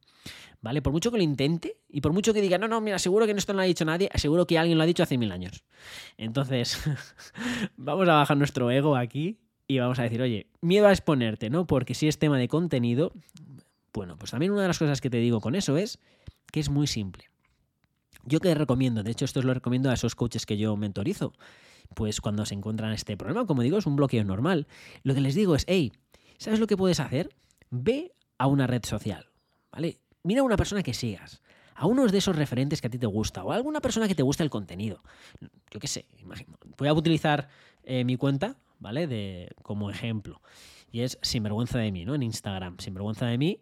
¿Vale? 0.63 0.83
Por 0.83 0.93
mucho 0.93 1.13
que 1.13 1.19
lo 1.19 1.23
intente 1.23 1.77
y 1.89 2.01
por 2.01 2.13
mucho 2.13 2.33
que 2.33 2.41
diga, 2.41 2.59
no, 2.59 2.67
no, 2.67 2.81
mira, 2.81 2.99
seguro 2.99 3.27
que 3.27 3.33
esto 3.33 3.53
no 3.53 3.59
lo 3.59 3.63
ha 3.63 3.67
dicho 3.67 3.85
nadie, 3.85 4.09
seguro 4.15 4.47
que 4.47 4.59
alguien 4.59 4.79
lo 4.79 4.85
ha 4.85 4.87
dicho 4.87 5.03
hace 5.03 5.19
mil 5.19 5.31
años. 5.31 5.63
Entonces, 6.17 6.83
vamos 7.77 8.09
a 8.09 8.15
bajar 8.15 8.37
nuestro 8.37 8.71
ego 8.71 8.97
aquí 8.97 9.39
y 9.69 9.79
vamos 9.79 9.99
a 9.99 10.03
decir, 10.03 10.23
oye, 10.23 10.49
miedo 10.61 10.89
a 10.89 10.93
exponerte, 10.93 11.51
¿no? 11.51 11.67
Porque 11.67 11.95
si 11.95 12.09
es 12.09 12.19
tema 12.19 12.39
de 12.39 12.49
contenido, 12.49 13.13
bueno, 13.93 14.17
pues 14.17 14.31
también 14.31 14.53
una 14.53 14.63
de 14.63 14.69
las 14.69 14.79
cosas 14.79 15.01
que 15.01 15.11
te 15.11 15.19
digo 15.19 15.41
con 15.41 15.55
eso 15.55 15.77
es 15.77 15.99
que 16.51 16.61
es 16.61 16.69
muy 16.69 16.87
simple. 16.87 17.25
Yo 18.25 18.41
que 18.41 18.55
recomiendo, 18.55 19.03
de 19.03 19.11
hecho 19.11 19.25
esto 19.25 19.41
lo 19.43 19.55
recomiendo 19.55 19.91
a 19.91 19.95
esos 19.95 20.15
coaches 20.15 20.47
que 20.47 20.57
yo 20.57 20.77
mentorizo, 20.77 21.33
pues 21.95 22.21
cuando 22.21 22.45
se 22.47 22.55
encuentran 22.55 22.93
este 22.93 23.17
problema, 23.17 23.47
como 23.47 23.63
digo, 23.63 23.79
es 23.79 23.87
un 23.87 23.97
bloqueo 23.97 24.25
normal. 24.25 24.67
Lo 25.03 25.15
que 25.15 25.21
les 25.21 25.35
digo 25.35 25.55
es, 25.55 25.65
hey, 25.69 25.93
¿sabes 26.39 26.61
lo 26.61 26.67
que 26.67 26.77
puedes 26.77 27.01
hacer? 27.01 27.31
Ve 27.71 28.13
a 28.39 28.47
una 28.47 28.67
red 28.67 28.85
social, 28.85 29.31
¿vale? 29.73 30.01
Mira 30.23 30.41
a 30.41 30.45
una 30.45 30.57
persona 30.57 30.83
que 30.83 30.95
sigas, 30.95 31.43
a 31.75 31.87
uno 31.87 32.07
de 32.07 32.19
esos 32.19 32.37
referentes 32.37 32.81
que 32.81 32.89
a 32.89 32.91
ti 32.91 32.99
te 32.99 33.07
gusta, 33.07 33.45
o 33.45 33.53
a 33.53 33.57
alguna 33.57 33.81
persona 33.81 34.09
que 34.09 34.15
te 34.15 34.23
gusta 34.23 34.43
el 34.43 34.51
contenido. 34.51 35.03
Yo 35.71 35.81
qué 35.81 35.87
sé, 35.87 36.07
voy 36.77 36.89
a 36.89 36.93
utilizar 36.93 37.49
eh, 37.85 38.05
mi 38.05 38.17
cuenta, 38.17 38.57
¿vale? 38.79 39.07
De, 39.07 39.51
como 39.63 39.91
ejemplo. 39.91 40.41
Y 40.91 41.01
es 41.01 41.19
Sinvergüenza 41.23 41.79
de 41.79 41.93
mí, 41.93 42.05
¿no? 42.05 42.15
En 42.15 42.23
Instagram, 42.23 42.79
Sinvergüenza 42.79 43.27
de 43.27 43.39
mí 43.39 43.61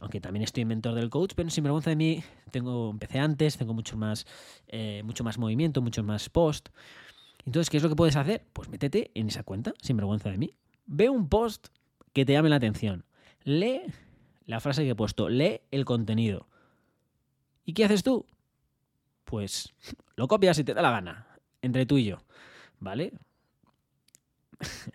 aunque 0.00 0.20
también 0.20 0.42
estoy 0.42 0.62
en 0.62 0.68
mentor 0.68 0.94
del 0.94 1.10
coach, 1.10 1.32
pero 1.34 1.50
sin 1.50 1.64
vergüenza 1.64 1.90
de 1.90 1.96
mí, 1.96 2.22
tengo, 2.50 2.90
empecé 2.90 3.18
antes, 3.18 3.56
tengo 3.56 3.74
mucho 3.74 3.96
más, 3.96 4.26
eh, 4.68 5.02
mucho 5.04 5.24
más 5.24 5.38
movimiento, 5.38 5.82
mucho 5.82 6.02
más 6.02 6.28
post. 6.28 6.68
Entonces, 7.48 7.70
¿qué 7.70 7.78
es 7.78 7.82
lo 7.82 7.88
que 7.88 7.96
puedes 7.96 8.14
hacer? 8.14 8.44
Pues 8.52 8.68
métete 8.68 9.10
en 9.14 9.28
esa 9.28 9.42
cuenta, 9.42 9.72
sin 9.80 9.96
vergüenza 9.96 10.30
de 10.30 10.36
mí. 10.36 10.54
Ve 10.84 11.08
un 11.08 11.30
post 11.30 11.68
que 12.12 12.26
te 12.26 12.34
llame 12.34 12.50
la 12.50 12.56
atención. 12.56 13.06
Lee 13.42 13.80
la 14.44 14.60
frase 14.60 14.82
que 14.82 14.90
he 14.90 14.94
puesto. 14.94 15.30
Lee 15.30 15.62
el 15.70 15.86
contenido. 15.86 16.46
¿Y 17.64 17.72
qué 17.72 17.86
haces 17.86 18.02
tú? 18.02 18.26
Pues 19.24 19.72
lo 20.16 20.28
copias 20.28 20.58
si 20.58 20.64
te 20.64 20.74
da 20.74 20.82
la 20.82 20.90
gana. 20.90 21.26
Entre 21.62 21.86
tú 21.86 21.96
y 21.96 22.04
yo. 22.04 22.18
¿Vale? 22.80 23.14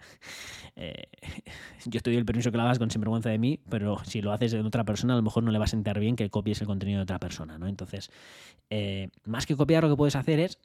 Eh, 0.75 1.03
yo 1.85 1.97
estoy 1.97 2.15
el 2.15 2.25
permiso 2.25 2.51
que 2.51 2.57
lo 2.57 2.63
hagas 2.63 2.79
con 2.79 2.89
sinvergüenza 2.89 3.29
de 3.29 3.37
mí, 3.37 3.59
pero 3.69 4.03
si 4.05 4.23
lo 4.23 4.31
haces 4.31 4.53
de 4.53 4.59
otra 4.61 4.83
persona, 4.83 5.13
a 5.13 5.17
lo 5.17 5.21
mejor 5.21 5.43
no 5.43 5.51
le 5.51 5.59
va 5.59 5.65
a 5.65 5.67
sentar 5.67 5.99
bien 5.99 6.15
que 6.15 6.31
copies 6.31 6.59
el 6.61 6.67
contenido 6.67 6.97
de 6.97 7.03
otra 7.03 7.19
persona, 7.19 7.59
¿no? 7.59 7.67
Entonces, 7.67 8.09
eh, 8.71 9.11
más 9.23 9.45
que 9.45 9.55
copiar, 9.55 9.83
lo 9.83 9.91
que 9.91 9.95
puedes 9.95 10.15
hacer 10.15 10.39
es 10.39 10.57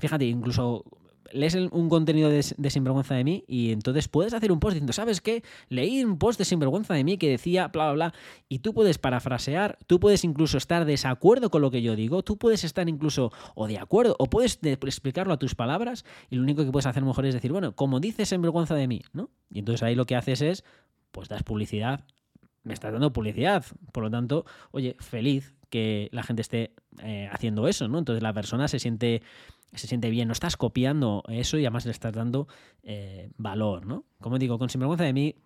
Fíjate, 0.00 0.24
incluso 0.24 0.84
lees 1.32 1.54
un 1.54 1.88
contenido 1.88 2.28
de, 2.28 2.42
Sinvergüenza 2.42 3.14
de 3.14 3.24
mí 3.24 3.44
y 3.46 3.72
entonces 3.72 4.08
puedes 4.08 4.34
hacer 4.34 4.52
un 4.52 4.60
post 4.60 4.74
diciendo, 4.74 4.92
¿sabes 4.92 5.20
qué? 5.20 5.42
Leí 5.68 6.02
un 6.04 6.18
post 6.18 6.38
de 6.38 6.44
Sinvergüenza 6.44 6.94
de 6.94 7.04
mí 7.04 7.18
que 7.18 7.28
decía 7.28 7.68
bla, 7.68 7.92
bla, 7.92 7.92
bla, 7.92 8.14
y 8.48 8.60
tú 8.60 8.74
puedes 8.74 8.98
parafrasear, 8.98 9.78
tú 9.86 10.00
puedes 10.00 10.24
incluso 10.24 10.58
estar 10.58 10.84
desacuerdo 10.84 11.50
con 11.50 11.62
lo 11.62 11.70
que 11.70 11.82
yo 11.82 11.96
digo, 11.96 12.22
tú 12.22 12.36
puedes 12.36 12.64
estar 12.64 12.88
incluso 12.88 13.32
o 13.54 13.66
de 13.66 13.78
acuerdo, 13.78 14.16
o 14.18 14.26
puedes 14.26 14.58
explicarlo 14.62 15.32
a 15.32 15.38
tus 15.38 15.54
palabras 15.54 16.04
y 16.30 16.36
lo 16.36 16.42
único 16.42 16.64
que 16.64 16.72
puedes 16.72 16.86
hacer 16.86 17.04
mejor 17.04 17.26
es 17.26 17.34
decir, 17.34 17.52
bueno, 17.52 17.74
como 17.74 18.00
dices 18.00 18.28
Sinvergüenza 18.28 18.74
de 18.74 18.88
mí, 18.88 19.02
¿no? 19.12 19.30
Y 19.50 19.60
entonces 19.60 19.82
ahí 19.82 19.94
lo 19.94 20.06
que 20.06 20.16
haces 20.16 20.42
es, 20.42 20.64
pues 21.12 21.28
das 21.28 21.42
publicidad, 21.42 22.04
me 22.62 22.74
estás 22.74 22.92
dando 22.92 23.12
publicidad, 23.12 23.64
por 23.92 24.04
lo 24.04 24.10
tanto, 24.10 24.44
oye, 24.70 24.96
feliz 24.98 25.54
que 25.70 26.08
la 26.12 26.22
gente 26.22 26.42
esté 26.42 26.74
eh, 27.02 27.28
haciendo 27.32 27.68
eso, 27.68 27.88
¿no? 27.88 27.98
Entonces 27.98 28.22
la 28.22 28.32
persona 28.32 28.68
se 28.68 28.78
siente 28.78 29.22
se 29.72 29.86
siente 29.86 30.10
bien, 30.10 30.26
no 30.28 30.32
estás 30.32 30.56
copiando 30.56 31.22
eso 31.28 31.56
y 31.56 31.64
además 31.64 31.84
le 31.84 31.92
estás 31.92 32.12
dando 32.12 32.48
eh, 32.82 33.30
valor, 33.36 33.86
¿no? 33.86 34.04
Como 34.20 34.38
digo, 34.38 34.58
con 34.58 34.68
sinvergüenza 34.68 35.04
de 35.04 35.12
mí, 35.12 35.36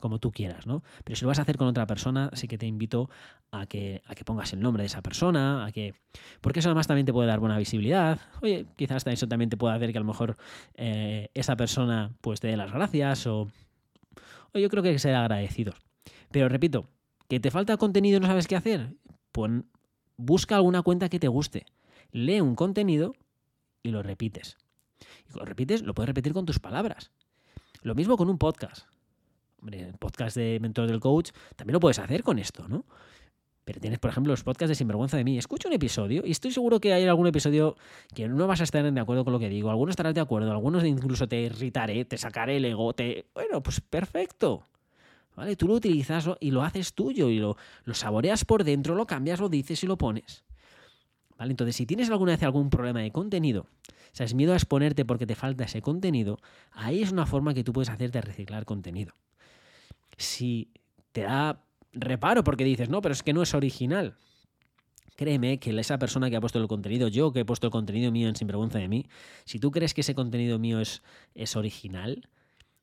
como 0.00 0.18
tú 0.18 0.32
quieras, 0.32 0.66
¿no? 0.66 0.82
Pero 1.04 1.16
si 1.16 1.22
lo 1.22 1.28
vas 1.28 1.38
a 1.38 1.42
hacer 1.42 1.56
con 1.56 1.68
otra 1.68 1.86
persona, 1.86 2.30
sí 2.32 2.48
que 2.48 2.58
te 2.58 2.66
invito 2.66 3.08
a 3.52 3.66
que, 3.66 4.02
a 4.06 4.14
que 4.14 4.24
pongas 4.24 4.52
el 4.52 4.60
nombre 4.60 4.82
de 4.82 4.88
esa 4.88 5.02
persona, 5.02 5.64
a 5.64 5.72
que. 5.72 5.94
Porque 6.40 6.60
eso 6.60 6.68
además 6.68 6.86
también 6.86 7.06
te 7.06 7.12
puede 7.12 7.28
dar 7.28 7.40
buena 7.40 7.56
visibilidad. 7.56 8.20
Oye, 8.42 8.66
quizás 8.76 9.06
eso 9.06 9.28
también 9.28 9.48
te 9.48 9.56
puede 9.56 9.76
hacer 9.76 9.92
que 9.92 9.98
a 9.98 10.00
lo 10.00 10.06
mejor 10.06 10.36
eh, 10.74 11.30
esa 11.34 11.56
persona 11.56 12.12
pues 12.20 12.40
te 12.40 12.48
dé 12.48 12.56
las 12.56 12.72
gracias 12.72 13.26
o. 13.26 13.48
O 14.54 14.58
yo 14.58 14.68
creo 14.70 14.82
que 14.82 14.88
hay 14.88 14.94
que 14.94 15.00
ser 15.00 15.14
agradecidos. 15.14 15.76
Pero 16.30 16.48
repito, 16.48 16.88
que 17.28 17.38
te 17.38 17.50
falta 17.50 17.76
contenido 17.76 18.16
y 18.16 18.20
no 18.20 18.26
sabes 18.26 18.48
qué 18.48 18.56
hacer, 18.56 18.94
pues 19.30 19.52
busca 20.16 20.56
alguna 20.56 20.82
cuenta 20.82 21.08
que 21.08 21.20
te 21.20 21.28
guste. 21.28 21.66
Lee 22.10 22.40
un 22.40 22.54
contenido 22.54 23.14
y 23.82 23.90
lo 23.90 24.02
repites. 24.02 24.56
Y 25.28 25.38
lo 25.38 25.44
repites, 25.44 25.82
lo 25.82 25.94
puedes 25.94 26.08
repetir 26.08 26.32
con 26.32 26.46
tus 26.46 26.58
palabras. 26.58 27.10
Lo 27.82 27.94
mismo 27.94 28.16
con 28.16 28.28
un 28.28 28.38
podcast. 28.38 28.86
Hombre, 29.60 29.88
el 29.88 29.98
podcast 29.98 30.36
de 30.36 30.58
Mentor 30.60 30.88
del 30.88 31.00
Coach 31.00 31.30
también 31.56 31.74
lo 31.74 31.80
puedes 31.80 31.98
hacer 31.98 32.22
con 32.22 32.38
esto, 32.38 32.68
¿no? 32.68 32.84
Pero 33.64 33.80
tienes, 33.80 33.98
por 33.98 34.10
ejemplo, 34.10 34.32
los 34.32 34.44
podcasts 34.44 34.70
de 34.70 34.74
Sinvergüenza 34.74 35.18
de 35.18 35.24
mí. 35.24 35.36
Escucha 35.36 35.68
un 35.68 35.74
episodio 35.74 36.22
y 36.24 36.30
estoy 36.30 36.52
seguro 36.52 36.80
que 36.80 36.94
hay 36.94 37.04
algún 37.04 37.26
episodio 37.26 37.76
que 38.14 38.26
no 38.26 38.46
vas 38.46 38.62
a 38.62 38.64
estar 38.64 38.90
de 38.90 39.00
acuerdo 39.00 39.24
con 39.24 39.32
lo 39.34 39.38
que 39.38 39.50
digo. 39.50 39.68
Algunos 39.68 39.92
estarás 39.92 40.14
de 40.14 40.22
acuerdo, 40.22 40.50
algunos 40.50 40.84
incluso 40.84 41.28
te 41.28 41.42
irritaré, 41.42 42.06
te 42.06 42.16
sacaré 42.16 42.56
el 42.56 42.64
ego, 42.64 42.94
te... 42.94 43.26
Bueno, 43.34 43.62
pues 43.62 43.82
perfecto. 43.82 44.64
¿Vale? 45.36 45.54
Tú 45.54 45.68
lo 45.68 45.74
utilizas 45.74 46.30
y 46.40 46.50
lo 46.50 46.62
haces 46.62 46.94
tuyo 46.94 47.28
y 47.28 47.38
lo, 47.40 47.58
lo 47.84 47.92
saboreas 47.92 48.46
por 48.46 48.64
dentro, 48.64 48.94
lo 48.94 49.06
cambias, 49.06 49.38
lo 49.38 49.50
dices 49.50 49.84
y 49.84 49.86
lo 49.86 49.98
pones. 49.98 50.44
Entonces, 51.38 51.76
si 51.76 51.86
tienes 51.86 52.10
alguna 52.10 52.32
vez 52.32 52.42
algún 52.42 52.70
problema 52.70 53.00
de 53.00 53.12
contenido, 53.12 53.66
o 53.88 54.10
sea, 54.12 54.26
es 54.26 54.34
miedo 54.34 54.52
a 54.52 54.56
exponerte 54.56 55.04
porque 55.04 55.26
te 55.26 55.34
falta 55.34 55.64
ese 55.64 55.82
contenido, 55.82 56.38
ahí 56.72 57.02
es 57.02 57.12
una 57.12 57.26
forma 57.26 57.54
que 57.54 57.64
tú 57.64 57.72
puedes 57.72 57.90
hacer 57.90 58.10
de 58.10 58.20
reciclar 58.20 58.64
contenido. 58.64 59.14
Si 60.16 60.72
te 61.12 61.22
da 61.22 61.62
reparo 61.92 62.44
porque 62.44 62.64
dices, 62.64 62.88
no, 62.88 63.00
pero 63.00 63.12
es 63.12 63.22
que 63.22 63.32
no 63.32 63.42
es 63.42 63.54
original. 63.54 64.16
Créeme 65.16 65.58
que 65.58 65.70
esa 65.78 65.98
persona 65.98 66.30
que 66.30 66.36
ha 66.36 66.40
puesto 66.40 66.60
el 66.60 66.68
contenido, 66.68 67.08
yo 67.08 67.32
que 67.32 67.40
he 67.40 67.44
puesto 67.44 67.66
el 67.66 67.72
contenido 67.72 68.12
mío 68.12 68.28
en 68.28 68.36
Sinvergüenza 68.36 68.78
de 68.78 68.88
mí, 68.88 69.06
si 69.44 69.58
tú 69.58 69.70
crees 69.70 69.94
que 69.94 70.02
ese 70.02 70.14
contenido 70.14 70.58
mío 70.58 70.80
es, 70.80 71.02
es 71.34 71.56
original, 71.56 72.28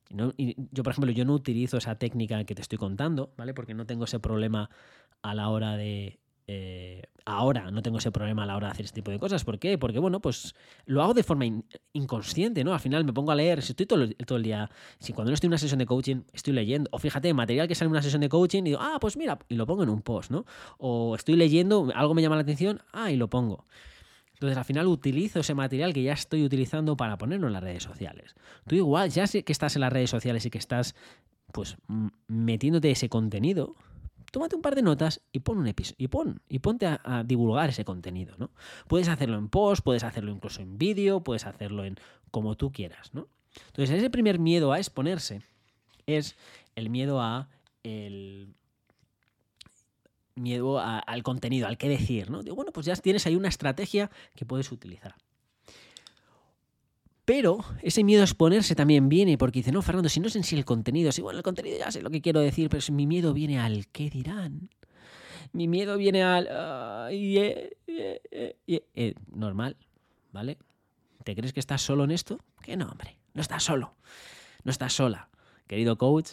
yo, 0.10 0.84
por 0.84 0.92
ejemplo, 0.92 1.12
yo 1.12 1.26
no 1.26 1.34
utilizo 1.34 1.78
esa 1.78 1.96
técnica 1.96 2.44
que 2.44 2.56
te 2.56 2.62
estoy 2.62 2.78
contando, 2.78 3.34
¿vale? 3.38 3.54
Porque 3.54 3.74
no 3.74 3.86
tengo 3.86 4.06
ese 4.06 4.20
problema 4.20 4.70
a 5.22 5.34
la 5.34 5.50
hora 5.50 5.78
de. 5.78 6.20
Eh, 6.48 7.02
ahora 7.26 7.72
no 7.72 7.82
tengo 7.82 7.98
ese 7.98 8.12
problema 8.12 8.44
a 8.44 8.46
la 8.46 8.56
hora 8.56 8.68
de 8.68 8.72
hacer 8.72 8.86
este 8.86 8.96
tipo 8.96 9.12
de 9.12 9.20
cosas. 9.20 9.44
¿Por 9.44 9.58
qué? 9.58 9.78
Porque, 9.78 10.00
bueno, 10.00 10.20
pues 10.22 10.54
lo 10.86 11.02
hago 11.02 11.14
de 11.14 11.24
forma 11.24 11.46
inconsciente, 11.94 12.64
¿no? 12.64 12.74
Al 12.74 12.80
final 12.80 13.04
me 13.04 13.14
pongo 13.14 13.32
a 13.32 13.36
leer, 13.36 13.62
si 13.62 13.72
estoy 13.72 13.86
todo 13.86 14.08
todo 14.26 14.38
el, 14.38 14.44
día, 14.44 14.70
si 15.00 15.14
cuando 15.14 15.32
no 15.32 15.34
estoy 15.34 15.48
en 15.48 15.52
una 15.52 15.58
sesión 15.58 15.80
de 15.80 15.86
coaching, 15.86 16.22
estoy 16.34 16.54
leyendo, 16.54 16.90
o 16.92 17.00
fíjate, 17.00 17.34
material 17.34 17.68
que 17.68 17.76
sale 17.76 17.88
en 17.88 17.92
una 17.92 18.02
sesión 18.02 18.22
de 18.22 18.30
coaching 18.30 18.62
y 18.62 18.70
digo, 18.70 18.80
ah, 18.82 18.98
pues 19.02 19.18
mira, 19.18 19.40
y 19.50 19.56
lo 19.56 19.66
pongo 19.66 19.84
en 19.84 19.90
un 19.90 20.02
post, 20.02 20.30
¿no? 20.30 20.46
O 20.78 21.16
estoy 21.16 21.36
leyendo, 21.36 21.92
algo 21.96 22.14
me 22.14 22.22
llama 22.22 22.36
la 22.36 22.44
atención, 22.44 22.82
ah, 22.94 23.12
y 23.12 23.16
lo 23.16 23.30
pongo. 23.30 23.66
Entonces 24.34 24.58
al 24.58 24.66
final 24.66 24.88
utilizo 24.88 25.40
ese 25.40 25.56
material 25.56 25.94
que 25.94 26.04
ya 26.04 26.14
estoy 26.14 26.44
utilizando 26.44 26.98
para 26.98 27.18
ponerlo 27.18 27.48
en 27.48 27.54
las 27.54 27.64
redes 27.64 27.84
sociales. 27.84 28.36
Tú 28.68 28.76
igual, 28.76 29.10
ya 29.10 29.28
sé 29.28 29.44
que 29.44 29.54
estás 29.54 29.76
en 29.76 29.82
las 29.82 29.94
redes 29.94 30.10
sociales 30.10 30.46
y 30.46 30.50
que 30.50 30.58
estás 30.58 30.94
pues 31.54 31.78
metiéndote 32.28 32.92
ese 32.92 33.08
contenido, 33.08 33.76
tómate 34.36 34.58
un 34.58 34.62
par 34.62 34.76
de 34.76 34.82
notas 34.82 35.22
y 35.32 35.40
pon 35.40 35.60
un 35.60 35.68
episodio 35.68 35.96
y 35.98 36.10
pon 36.10 36.42
y 36.50 36.60
ponte 36.60 36.86
a, 36.86 37.24
divulgar 37.26 37.70
ese 37.70 37.86
contenido, 37.86 38.36
¿no? 38.38 38.52
Puedes 38.90 39.08
hacerlo 39.08 39.38
en 39.38 39.48
post, 39.48 39.82
puedes 39.82 40.04
hacerlo 40.04 40.30
incluso 40.30 40.62
en 40.62 40.78
vídeo, 40.78 41.24
puedes 41.24 41.46
hacerlo 41.46 41.86
en 41.86 41.96
como 42.32 42.58
tú 42.58 42.74
quieras, 42.74 43.14
¿no? 43.14 43.30
Entonces, 43.68 43.96
ese 43.96 44.10
primer 44.10 44.38
miedo 44.38 44.74
a 44.74 44.78
exponerse 44.78 45.42
es 46.06 46.36
el 46.76 46.90
miedo 46.90 47.22
a 47.22 47.48
el 47.84 48.54
miedo 50.36 50.82
al 50.82 51.24
contenido, 51.24 51.70
al 51.70 51.78
qué 51.78 51.88
decir, 51.88 52.30
¿no? 52.30 52.44
Digo, 52.44 52.58
bueno, 52.58 52.74
pues 52.74 52.86
ya 52.86 52.96
tienes 52.98 53.26
ahí 53.26 53.38
una 53.38 53.48
estrategia 53.48 54.12
que 54.36 54.46
puedes 54.46 54.70
utilizar. 54.70 55.16
Pero 57.26 57.66
ese 57.82 58.04
miedo 58.04 58.22
a 58.22 58.26
exponerse 58.26 58.76
también 58.76 59.10
viene 59.10 59.38
porque 59.38 59.60
dice, 59.60 59.72
no, 59.72 59.82
Fernando, 59.82 60.10
si 60.10 60.20
no 60.20 60.28
es 60.28 60.36
en 60.36 60.44
sí 60.44 60.56
el 60.56 60.64
contenido, 60.64 61.12
si 61.12 61.24
bueno, 61.24 61.38
el 61.40 61.44
contenido 61.44 61.78
ya 61.78 61.92
sé 61.92 62.04
lo 62.04 62.12
que 62.12 62.22
quiero 62.22 62.40
decir, 62.40 62.70
pero 62.70 62.82
si 62.82 62.92
mi 62.92 63.08
miedo 63.08 63.34
viene 63.34 63.60
al 63.60 63.88
qué 63.88 64.12
dirán. 64.12 64.70
Mi 65.52 65.68
miedo 65.68 65.98
viene 65.98 66.24
al... 66.24 66.48
Eh, 67.12 67.76
normal, 69.34 69.76
¿vale? 70.32 70.58
¿Te 71.24 71.36
crees 71.36 71.54
que 71.54 71.60
estás 71.60 71.82
solo 71.82 72.04
en 72.04 72.12
esto? 72.12 72.40
Que 72.62 72.78
no, 72.78 72.86
hombre, 72.88 73.18
no 73.34 73.42
estás 73.42 73.64
solo. 73.64 73.96
No 74.64 74.72
estás 74.72 74.94
sola, 74.94 75.30
querido 75.68 75.98
coach. 75.98 76.30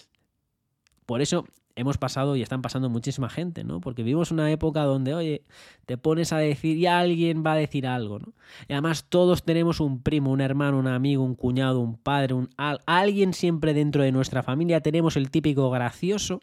Por 1.07 1.23
eso 1.23 1.47
hemos 1.77 1.99
pasado 1.99 2.37
y 2.37 2.43
están 2.43 2.63
pasando 2.63 2.89
muchísima 2.89 3.29
gente, 3.29 3.65
¿no? 3.65 3.81
Porque 3.81 4.03
vivimos 4.03 4.31
una 4.31 4.51
época 4.51 4.83
donde, 4.85 5.15
oye, 5.15 5.43
te 5.87 5.97
pones 5.97 6.33
a 6.33 6.39
decir 6.39 6.77
y 6.77 6.87
alguien 6.87 7.43
va 7.45 7.53
a 7.53 7.57
decir 7.57 7.87
algo, 7.87 8.19
¿no? 8.19 8.33
Y 8.69 8.73
además 8.73 9.07
todos 9.09 9.43
tenemos 9.43 9.81
un 9.81 10.03
primo, 10.03 10.31
un 10.31 10.41
hermano, 10.41 10.79
un 10.79 10.89
amigo, 10.89 11.25
un 11.25 11.35
cuñado, 11.35 11.81
un 11.81 11.97
padre, 11.97 12.35
un 12.35 12.51
alguien 12.87 13.33
siempre 13.35 13.75
dentro 13.75 14.03
de 14.03 14.13
nuestra 14.13 14.43
familia 14.43 14.81
tenemos 14.81 15.17
el 15.17 15.31
típico 15.31 15.71
gracioso 15.71 16.41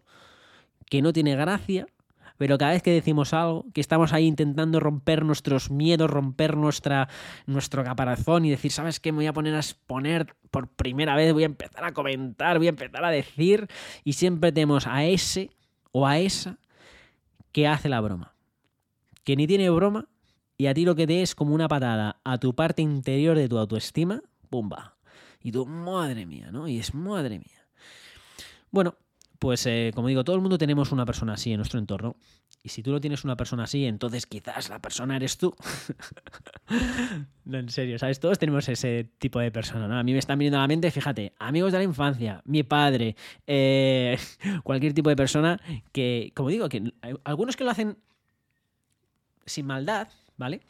que 0.89 1.01
no 1.01 1.13
tiene 1.13 1.36
gracia 1.36 1.88
pero 2.39 2.58
cada 2.58 2.72
vez 2.72 2.81
que 2.81 2.91
decimos 2.91 3.34
algo, 3.34 3.65
que 3.74 3.81
estamos 3.81 4.13
ahí 4.13 4.25
intentando 4.25 4.79
romper 4.79 5.25
nuestros 5.25 5.69
miedos, 5.69 6.10
romper 6.10 6.55
nuestra, 6.55 7.10
nuestro 7.46 7.84
caparazón 7.84 8.46
y 8.46 8.50
decir, 8.50 8.72
¿sabes 8.72 9.01
qué? 9.01 9.12
Me 9.12 9.17
voy 9.17 9.27
a 9.27 9.34
poner 9.34 9.55
a 9.55 9.58
exponer 9.58 10.38
por 10.50 10.69
primera 10.69 11.17
vez, 11.17 11.34
voy 11.34 11.43
a 11.43 11.48
empezar 11.48 11.84
a 11.84 11.91
comentar, 11.91 12.58
voy 12.58 12.67
a 12.67 12.69
empezar 12.69 13.03
a 13.03 13.12
decir, 13.12 13.67
y 14.05 14.13
siempre 14.13 14.53
tenemos 14.53 14.88
a 14.88 15.03
ese 15.03 15.50
o 15.91 16.08
a 16.08 16.17
esa 16.17 16.58
que 17.51 17.67
hace 17.67 17.89
la 17.89 18.00
broma. 18.00 18.34
Que 19.25 19.36
ni 19.36 19.46
tiene 19.46 19.69
broma 19.69 20.08
y 20.55 20.67
a 20.67 20.74
ti 20.74 20.86
lo 20.86 20.96
que 20.96 21.08
te 21.08 21.22
es 21.22 21.36
como 21.36 21.53
una 21.53 21.67
patada 21.67 22.22
a 22.24 22.38
tu 22.38 22.55
parte 22.55 22.81
interior 22.81 23.36
de 23.36 23.50
tu 23.50 23.58
autoestima, 23.58 24.22
¡pumba! 24.50 24.96
Y 25.43 25.51
tú, 25.51 25.65
madre 25.65 26.25
mía, 26.25 26.51
¿no? 26.53 26.69
Y 26.69 26.79
es 26.79 26.93
madre 26.93 27.38
mía. 27.38 27.67
Bueno, 28.72 28.96
pues 29.39 29.65
eh, 29.65 29.91
como 29.96 30.10
digo, 30.10 30.25
todo 30.25 30.36
el 30.36 30.41
mundo 30.41 30.58
tenemos 30.58 30.91
una 30.91 31.05
persona 31.05 31.34
así 31.34 31.51
en 31.51 31.58
nuestro 31.58 31.79
entorno. 31.79 32.17
Y 32.62 32.69
si 32.69 32.84
tú 32.84 32.91
no 32.91 33.00
tienes 33.00 33.24
una 33.24 33.38
persona 33.38 33.63
así, 33.63 33.86
entonces 33.86 34.25
quizás 34.25 34.69
la 34.69 34.79
persona 34.79 35.15
eres 35.15 35.38
tú. 35.38 35.55
no, 37.46 37.58
en 37.58 37.69
serio, 37.69 37.98
¿sabes? 37.98 38.19
Todos 38.19 38.38
tenemos 38.38 38.67
ese 38.67 39.10
tipo 39.17 39.39
de 39.39 39.50
persona, 39.50 39.88
¿no? 39.88 39.98
A 39.98 40.03
mí 40.03 40.12
me 40.12 40.19
están 40.19 40.38
viniendo 40.38 40.58
a 40.58 40.62
la 40.62 40.67
mente, 40.67 40.91
fíjate, 40.91 41.34
amigos 41.39 41.72
de 41.72 41.77
la 41.77 41.86
infancia, 41.86 42.41
mi 42.43 42.63
padre, 42.63 43.15
eh, 43.48 44.17
cualquier 44.63 44.93
tipo 44.93 45.10
de 45.10 45.15
persona 45.15 45.62
que, 45.93 46.34
como 46.36 46.50
digo, 46.50 46.67
que 46.67 46.93
algunos 47.24 47.55
que 47.55 47.63
lo 47.63 47.72
hacen 47.72 47.98
sin 49.46 49.65
maldad, 49.65 50.10
¿vale? 50.36 50.62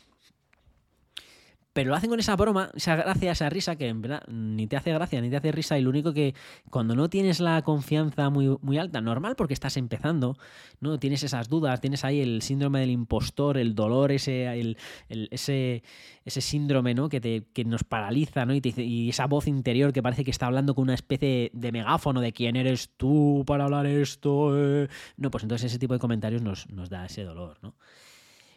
Pero 1.74 1.90
lo 1.90 1.96
hacen 1.96 2.10
con 2.10 2.20
esa 2.20 2.36
broma, 2.36 2.72
esa 2.76 2.96
gracia, 2.96 3.32
esa 3.32 3.50
risa 3.50 3.76
que 3.76 3.88
en 3.88 4.02
verdad 4.02 4.24
ni 4.28 4.66
te 4.68 4.76
hace 4.76 4.92
gracia 4.92 5.22
ni 5.22 5.30
te 5.30 5.38
hace 5.38 5.52
risa 5.52 5.78
y 5.78 5.82
lo 5.84 5.92
único 5.92 6.14
que 6.14 6.34
cuando 6.70 6.96
no 6.96 7.10
tienes 7.10 7.40
la 7.40 7.62
confianza 7.62 8.30
muy, 8.30 8.58
muy 8.62 8.78
alta, 8.80 9.02
normal 9.02 9.36
porque 9.36 9.54
estás 9.54 9.78
empezando, 9.78 10.36
no 10.80 11.00
tienes 11.00 11.24
esas 11.24 11.48
dudas, 11.48 11.80
tienes 11.80 12.04
ahí 12.04 12.22
el 12.22 12.42
síndrome 12.42 12.80
del 12.80 12.90
impostor, 12.90 13.58
el 13.58 13.76
dolor, 13.76 14.12
ese, 14.12 14.76
ese, 15.10 15.84
síndrome 16.26 16.96
¿no? 16.96 17.08
que, 17.08 17.46
que 17.54 17.66
nos 17.66 17.84
paraliza 17.84 18.46
¿no? 18.46 18.56
y, 18.56 18.62
y 18.78 19.10
esa 19.10 19.28
voz 19.28 19.48
interior 19.48 19.94
que 19.94 20.02
parece 20.02 20.24
que 20.24 20.32
está 20.32 20.48
hablando 20.48 20.74
con 20.74 20.84
una 20.84 20.96
especie 20.96 21.52
de 21.54 21.72
megáfono 21.72 22.20
de 22.20 22.34
quién 22.34 22.56
eres 22.56 22.90
tú 22.98 23.44
para 23.46 23.66
hablar 23.66 23.86
esto. 23.86 24.58
Eh? 24.58 24.88
No, 25.18 25.30
pues 25.30 25.44
entonces 25.44 25.72
ese 25.72 25.80
tipo 25.80 25.94
de 25.94 26.00
comentarios 26.00 26.42
nos, 26.42 26.68
nos 26.70 26.90
da 26.90 27.06
ese 27.06 27.24
dolor. 27.24 27.58
¿no? 27.62 27.76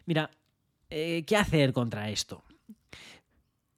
Mira, 0.07 0.31
eh, 0.88 1.25
¿qué 1.26 1.37
hacer 1.37 1.73
contra 1.73 2.11
esto? 2.11 2.42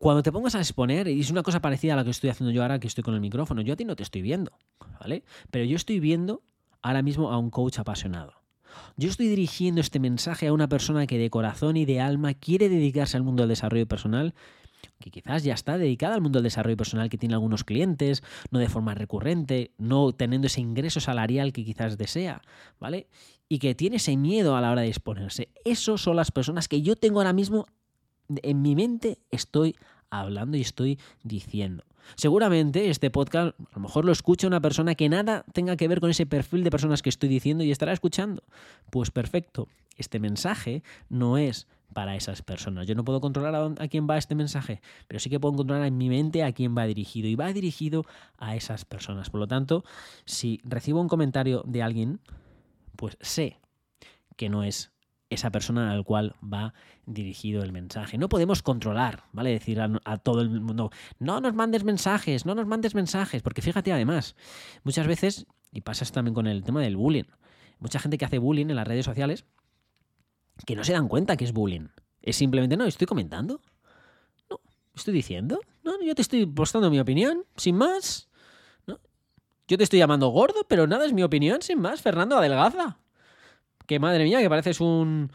Cuando 0.04 0.22
te 0.22 0.30
pongas 0.30 0.54
a 0.54 0.58
exponer, 0.58 1.08
y 1.08 1.18
es 1.18 1.30
una 1.30 1.42
cosa 1.42 1.62
parecida 1.62 1.94
a 1.94 1.96
la 1.96 2.04
que 2.04 2.10
estoy 2.10 2.28
haciendo 2.28 2.52
yo 2.52 2.60
ahora 2.60 2.78
que 2.78 2.86
estoy 2.86 3.02
con 3.02 3.14
el 3.14 3.22
micrófono, 3.22 3.62
yo 3.62 3.72
a 3.72 3.76
ti 3.76 3.86
no 3.86 3.96
te 3.96 4.02
estoy 4.02 4.20
viendo, 4.20 4.52
¿vale? 5.00 5.24
Pero 5.50 5.64
yo 5.64 5.76
estoy 5.76 5.98
viendo 5.98 6.42
ahora 6.82 7.00
mismo 7.00 7.32
a 7.32 7.38
un 7.38 7.48
coach 7.48 7.78
apasionado. 7.78 8.34
Yo 8.98 9.08
estoy 9.08 9.28
dirigiendo 9.28 9.80
este 9.80 10.00
mensaje 10.00 10.46
a 10.46 10.52
una 10.52 10.68
persona 10.68 11.06
que 11.06 11.16
de 11.16 11.30
corazón 11.30 11.78
y 11.78 11.86
de 11.86 12.02
alma 12.02 12.34
quiere 12.34 12.68
dedicarse 12.68 13.16
al 13.16 13.22
mundo 13.22 13.44
del 13.44 13.48
desarrollo 13.48 13.88
personal, 13.88 14.34
que 15.00 15.10
quizás 15.10 15.42
ya 15.42 15.54
está 15.54 15.78
dedicada 15.78 16.16
al 16.16 16.20
mundo 16.20 16.36
del 16.36 16.44
desarrollo 16.44 16.76
personal, 16.76 17.08
que 17.08 17.16
tiene 17.16 17.34
algunos 17.34 17.64
clientes, 17.64 18.22
no 18.50 18.58
de 18.58 18.68
forma 18.68 18.92
recurrente, 18.94 19.70
no 19.78 20.12
teniendo 20.12 20.48
ese 20.48 20.60
ingreso 20.60 21.00
salarial 21.00 21.54
que 21.54 21.64
quizás 21.64 21.96
desea, 21.96 22.42
¿vale? 22.78 23.08
Y 23.48 23.58
que 23.58 23.74
tiene 23.74 23.96
ese 23.96 24.18
miedo 24.18 24.54
a 24.54 24.60
la 24.60 24.70
hora 24.70 24.82
de 24.82 24.88
exponerse. 24.88 25.48
Esos 25.64 26.02
son 26.02 26.16
las 26.16 26.30
personas 26.30 26.68
que 26.68 26.82
yo 26.82 26.94
tengo 26.94 27.20
ahora 27.20 27.32
mismo 27.32 27.64
en 28.28 28.62
mi 28.62 28.74
mente 28.74 29.18
estoy 29.30 29.76
hablando 30.20 30.56
y 30.56 30.60
estoy 30.60 30.98
diciendo. 31.22 31.84
Seguramente 32.16 32.90
este 32.90 33.10
podcast 33.10 33.58
a 33.58 33.76
lo 33.76 33.80
mejor 33.80 34.04
lo 34.04 34.12
escucha 34.12 34.46
una 34.46 34.60
persona 34.60 34.94
que 34.94 35.08
nada 35.08 35.44
tenga 35.52 35.76
que 35.76 35.88
ver 35.88 36.00
con 36.00 36.10
ese 36.10 36.26
perfil 36.26 36.64
de 36.64 36.70
personas 36.70 37.02
que 37.02 37.08
estoy 37.08 37.28
diciendo 37.28 37.64
y 37.64 37.70
estará 37.70 37.92
escuchando. 37.92 38.42
Pues 38.90 39.10
perfecto, 39.10 39.68
este 39.96 40.18
mensaje 40.18 40.82
no 41.08 41.38
es 41.38 41.66
para 41.92 42.16
esas 42.16 42.42
personas. 42.42 42.86
Yo 42.86 42.94
no 42.94 43.04
puedo 43.04 43.20
controlar 43.20 43.54
a, 43.54 43.82
a, 43.82 43.88
quién 43.88 44.06
va 44.08 44.18
este 44.18 44.34
mensaje, 44.34 44.82
pero 45.08 45.20
sí 45.20 45.30
que 45.30 45.40
puedo 45.40 45.54
controlar 45.54 45.86
en 45.86 45.96
mi 45.96 46.08
mente 46.08 46.42
a 46.42 46.52
quién 46.52 46.76
va 46.76 46.84
dirigido 46.84 47.28
y 47.28 47.36
va 47.36 47.52
dirigido 47.52 48.04
a 48.36 48.56
esas 48.56 48.84
personas. 48.84 49.30
Por 49.30 49.40
lo 49.40 49.46
tanto, 49.46 49.84
si 50.24 50.60
recibo 50.64 51.00
un 51.00 51.08
comentario 51.08 51.62
de 51.66 51.82
alguien, 51.82 52.20
pues 52.96 53.16
sé 53.20 53.58
que 54.36 54.48
no 54.48 54.64
es 54.64 54.93
esa 55.34 55.50
persona 55.50 55.92
al 55.92 56.04
cual 56.04 56.34
va 56.42 56.74
dirigido 57.06 57.62
el 57.62 57.72
mensaje. 57.72 58.18
No 58.18 58.28
podemos 58.28 58.62
controlar, 58.62 59.24
¿vale? 59.32 59.50
Decir 59.50 59.80
a, 59.80 60.16
todo 60.18 60.40
el 60.40 60.48
mundo, 60.48 60.90
no 61.18 61.40
nos 61.40 61.54
mandes 61.54 61.84
mensajes, 61.84 62.46
no 62.46 62.54
nos 62.54 62.66
mandes 62.66 62.94
mensajes, 62.94 63.42
porque 63.42 63.62
fíjate 63.62 63.92
además, 63.92 64.36
muchas 64.82 65.06
veces, 65.06 65.46
y 65.72 65.82
pasa 65.82 66.04
también 66.06 66.34
con 66.34 66.46
el 66.46 66.62
tema 66.64 66.80
del 66.80 66.96
bullying, 66.96 67.24
mucha 67.78 67.98
gente 67.98 68.18
que 68.18 68.24
hace 68.24 68.38
bullying 68.38 68.70
en 68.70 68.76
las 68.76 68.88
redes 68.88 69.04
sociales, 69.04 69.44
que 70.66 70.76
no 70.76 70.84
se 70.84 70.92
dan 70.92 71.08
cuenta 71.08 71.36
que 71.36 71.44
es 71.44 71.52
bullying. 71.52 71.88
Es 72.22 72.36
simplemente, 72.36 72.76
no, 72.76 72.84
estoy 72.86 73.06
comentando. 73.06 73.60
No, 74.48 74.60
estoy 74.94 75.12
diciendo. 75.12 75.60
No, 75.82 76.00
yo 76.02 76.14
te 76.14 76.22
estoy 76.22 76.46
postando 76.46 76.90
mi 76.90 77.00
opinión, 77.00 77.44
sin 77.56 77.76
más. 77.76 78.28
¿no? 78.86 78.98
Yo 79.68 79.76
te 79.76 79.84
estoy 79.84 79.98
llamando 79.98 80.28
gordo, 80.28 80.64
pero 80.68 80.86
nada, 80.86 81.04
es 81.04 81.12
mi 81.12 81.22
opinión, 81.22 81.60
sin 81.60 81.80
más. 81.80 82.00
Fernando, 82.00 82.38
adelgaza. 82.38 82.98
Que 83.86 83.98
madre 83.98 84.24
mía, 84.24 84.40
que 84.40 84.48
pareces 84.48 84.80
un... 84.80 85.30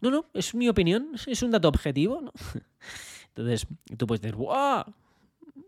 No, 0.00 0.10
no, 0.10 0.26
es 0.32 0.54
mi 0.54 0.68
opinión, 0.68 1.12
es 1.26 1.42
un 1.42 1.50
dato 1.50 1.68
objetivo, 1.68 2.20
¿no? 2.20 2.32
Entonces, 3.34 3.66
tú 3.96 4.06
puedes 4.06 4.20
decir, 4.20 4.36
¡guau! 4.36 4.84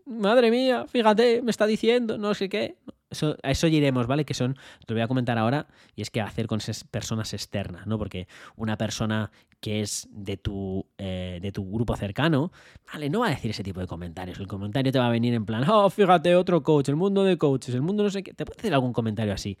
Madre 0.05 0.51
mía, 0.51 0.85
fíjate, 0.87 1.41
me 1.41 1.51
está 1.51 1.65
diciendo, 1.65 2.17
no 2.17 2.33
sé 2.33 2.49
qué. 2.49 2.77
Eso, 3.09 3.35
a 3.43 3.51
eso 3.51 3.67
iremos, 3.67 4.07
¿vale? 4.07 4.23
Que 4.23 4.33
son, 4.33 4.55
te 4.85 4.93
lo 4.93 4.95
voy 4.95 5.01
a 5.01 5.07
comentar 5.07 5.37
ahora, 5.37 5.67
y 5.95 6.01
es 6.01 6.09
que 6.09 6.21
hacer 6.21 6.47
con 6.47 6.59
personas 6.91 7.33
externas, 7.33 7.87
¿no? 7.87 7.97
Porque 7.97 8.27
una 8.55 8.77
persona 8.77 9.31
que 9.59 9.81
es 9.81 10.07
de 10.11 10.37
tu, 10.37 10.85
eh, 10.97 11.39
de 11.41 11.51
tu 11.51 11.69
grupo 11.69 11.95
cercano, 11.95 12.51
¿vale? 12.91 13.09
No 13.09 13.19
va 13.19 13.27
a 13.27 13.29
decir 13.29 13.51
ese 13.51 13.63
tipo 13.63 13.79
de 13.79 13.87
comentarios. 13.87 14.39
El 14.39 14.47
comentario 14.47 14.91
te 14.91 14.99
va 14.99 15.07
a 15.07 15.11
venir 15.11 15.33
en 15.33 15.45
plan, 15.45 15.69
oh, 15.69 15.89
fíjate, 15.89 16.35
otro 16.35 16.63
coach, 16.63 16.89
el 16.89 16.95
mundo 16.95 17.23
de 17.23 17.37
coaches, 17.37 17.75
el 17.75 17.81
mundo 17.81 18.03
no 18.03 18.09
sé 18.09 18.23
qué. 18.23 18.33
Te 18.33 18.45
puede 18.45 18.59
hacer 18.59 18.73
algún 18.73 18.91
comentario 18.91 19.33
así. 19.33 19.57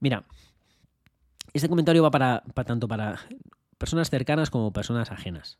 Mira, 0.00 0.24
este 1.56 1.68
comentario 1.68 2.02
va 2.02 2.10
para, 2.10 2.42
tanto 2.64 2.88
para 2.88 3.20
personas 3.78 4.10
cercanas 4.10 4.50
como 4.50 4.72
personas 4.72 5.10
ajenas. 5.10 5.58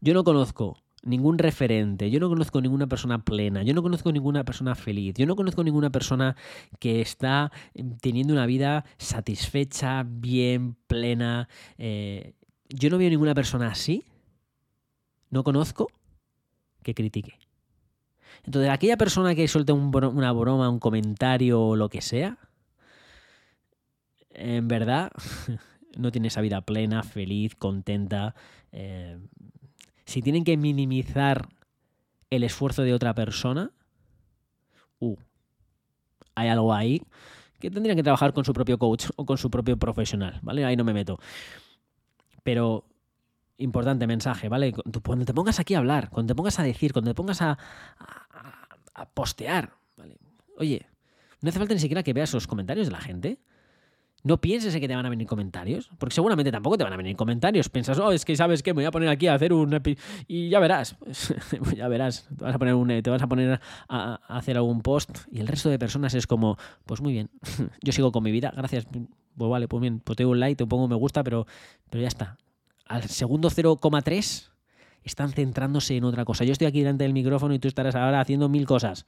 Yo 0.00 0.14
no 0.14 0.24
conozco 0.24 0.82
ningún 1.02 1.38
referente, 1.38 2.10
yo 2.10 2.18
no 2.20 2.28
conozco 2.28 2.60
ninguna 2.60 2.86
persona 2.86 3.24
plena, 3.24 3.62
yo 3.62 3.74
no 3.74 3.82
conozco 3.82 4.10
ninguna 4.10 4.44
persona 4.44 4.74
feliz, 4.74 5.14
yo 5.16 5.26
no 5.26 5.36
conozco 5.36 5.62
ninguna 5.62 5.90
persona 5.90 6.36
que 6.78 7.00
está 7.00 7.52
em, 7.74 7.96
teniendo 7.98 8.32
una 8.32 8.46
vida 8.46 8.84
satisfecha, 8.96 10.04
bien, 10.06 10.76
plena. 10.86 11.48
Eh, 11.78 12.34
yo 12.68 12.90
no 12.90 12.98
veo 12.98 13.10
ninguna 13.10 13.34
persona 13.34 13.68
así, 13.68 14.04
no 15.30 15.44
conozco, 15.44 15.88
que 16.82 16.94
critique. 16.94 17.38
Entonces, 18.44 18.70
aquella 18.70 18.96
persona 18.96 19.34
que 19.34 19.48
suelte 19.48 19.72
una 19.72 20.32
broma, 20.32 20.68
un 20.68 20.78
comentario 20.78 21.60
o 21.60 21.76
lo 21.76 21.88
que 21.88 22.02
sea, 22.02 22.38
en 24.34 24.68
verdad 24.68 25.10
no 25.96 26.12
tiene 26.12 26.28
esa 26.28 26.40
vida 26.40 26.60
plena, 26.60 27.02
feliz, 27.02 27.54
contenta. 27.54 28.34
Eh, 28.72 29.18
si 30.04 30.22
tienen 30.22 30.44
que 30.44 30.56
minimizar 30.56 31.48
el 32.30 32.44
esfuerzo 32.44 32.82
de 32.82 32.92
otra 32.92 33.14
persona, 33.14 33.70
uh, 34.98 35.16
hay 36.34 36.48
algo 36.48 36.74
ahí 36.74 37.02
que 37.60 37.70
tendrían 37.70 37.96
que 37.96 38.02
trabajar 38.02 38.32
con 38.32 38.44
su 38.44 38.52
propio 38.52 38.78
coach 38.78 39.06
o 39.16 39.24
con 39.24 39.38
su 39.38 39.50
propio 39.50 39.78
profesional, 39.78 40.40
¿vale? 40.42 40.64
Ahí 40.64 40.76
no 40.76 40.84
me 40.84 40.92
meto. 40.92 41.18
Pero 42.42 42.84
importante 43.56 44.06
mensaje, 44.06 44.48
¿vale? 44.48 44.74
Cuando 45.02 45.24
te 45.24 45.32
pongas 45.32 45.60
aquí 45.60 45.74
a 45.74 45.78
hablar, 45.78 46.10
cuando 46.10 46.32
te 46.32 46.36
pongas 46.36 46.58
a 46.58 46.62
decir, 46.64 46.92
cuando 46.92 47.12
te 47.12 47.14
pongas 47.14 47.40
a, 47.40 47.56
a 48.94 49.06
postear, 49.06 49.72
¿vale? 49.96 50.18
Oye, 50.58 50.86
no 51.40 51.48
hace 51.48 51.58
falta 51.58 51.74
ni 51.74 51.80
siquiera 51.80 52.02
que 52.02 52.12
veas 52.12 52.32
los 52.34 52.46
comentarios 52.46 52.88
de 52.88 52.92
la 52.92 53.00
gente. 53.00 53.38
No 54.24 54.40
pienses 54.40 54.74
en 54.74 54.80
que 54.80 54.88
te 54.88 54.96
van 54.96 55.04
a 55.04 55.10
venir 55.10 55.26
comentarios, 55.26 55.90
porque 55.98 56.14
seguramente 56.14 56.50
tampoco 56.50 56.78
te 56.78 56.84
van 56.84 56.94
a 56.94 56.96
venir 56.96 57.14
comentarios. 57.14 57.68
Piensas, 57.68 57.98
oh, 57.98 58.10
es 58.10 58.24
que 58.24 58.34
sabes 58.36 58.62
que 58.62 58.72
me 58.72 58.78
voy 58.78 58.86
a 58.86 58.90
poner 58.90 59.10
aquí 59.10 59.26
a 59.26 59.34
hacer 59.34 59.52
un 59.52 59.78
y 60.26 60.48
ya 60.48 60.60
verás, 60.60 60.96
ya 61.76 61.88
verás, 61.88 62.26
te 62.36 62.42
vas 62.42 62.54
a 62.54 62.58
poner 62.58 62.74
un, 62.74 62.88
te 63.02 63.10
vas 63.10 63.20
a 63.20 63.26
poner 63.26 63.60
a, 63.86 64.14
hacer 64.28 64.56
algún 64.56 64.80
post 64.80 65.18
y 65.30 65.40
el 65.40 65.46
resto 65.46 65.68
de 65.68 65.78
personas 65.78 66.14
es 66.14 66.26
como, 66.26 66.56
pues 66.86 67.02
muy 67.02 67.12
bien, 67.12 67.28
yo 67.82 67.92
sigo 67.92 68.12
con 68.12 68.22
mi 68.22 68.32
vida, 68.32 68.50
gracias, 68.56 68.86
pues 68.86 69.50
vale, 69.50 69.68
pues 69.68 69.82
bien, 69.82 70.00
pues 70.00 70.16
te 70.16 70.24
un 70.24 70.40
like, 70.40 70.56
te 70.56 70.66
pongo 70.66 70.88
me 70.88 70.96
gusta, 70.96 71.22
pero, 71.22 71.46
pero 71.90 72.00
ya 72.00 72.08
está. 72.08 72.38
Al 72.86 73.02
segundo 73.02 73.50
0,3 73.50 74.50
están 75.02 75.32
centrándose 75.32 75.96
en 75.96 76.04
otra 76.04 76.24
cosa. 76.24 76.44
Yo 76.44 76.52
estoy 76.52 76.66
aquí 76.66 76.80
delante 76.80 77.04
del 77.04 77.12
micrófono 77.12 77.54
y 77.54 77.58
tú 77.58 77.68
estarás 77.68 77.94
ahora 77.94 78.20
haciendo 78.20 78.48
mil 78.48 78.66
cosas. 78.66 79.06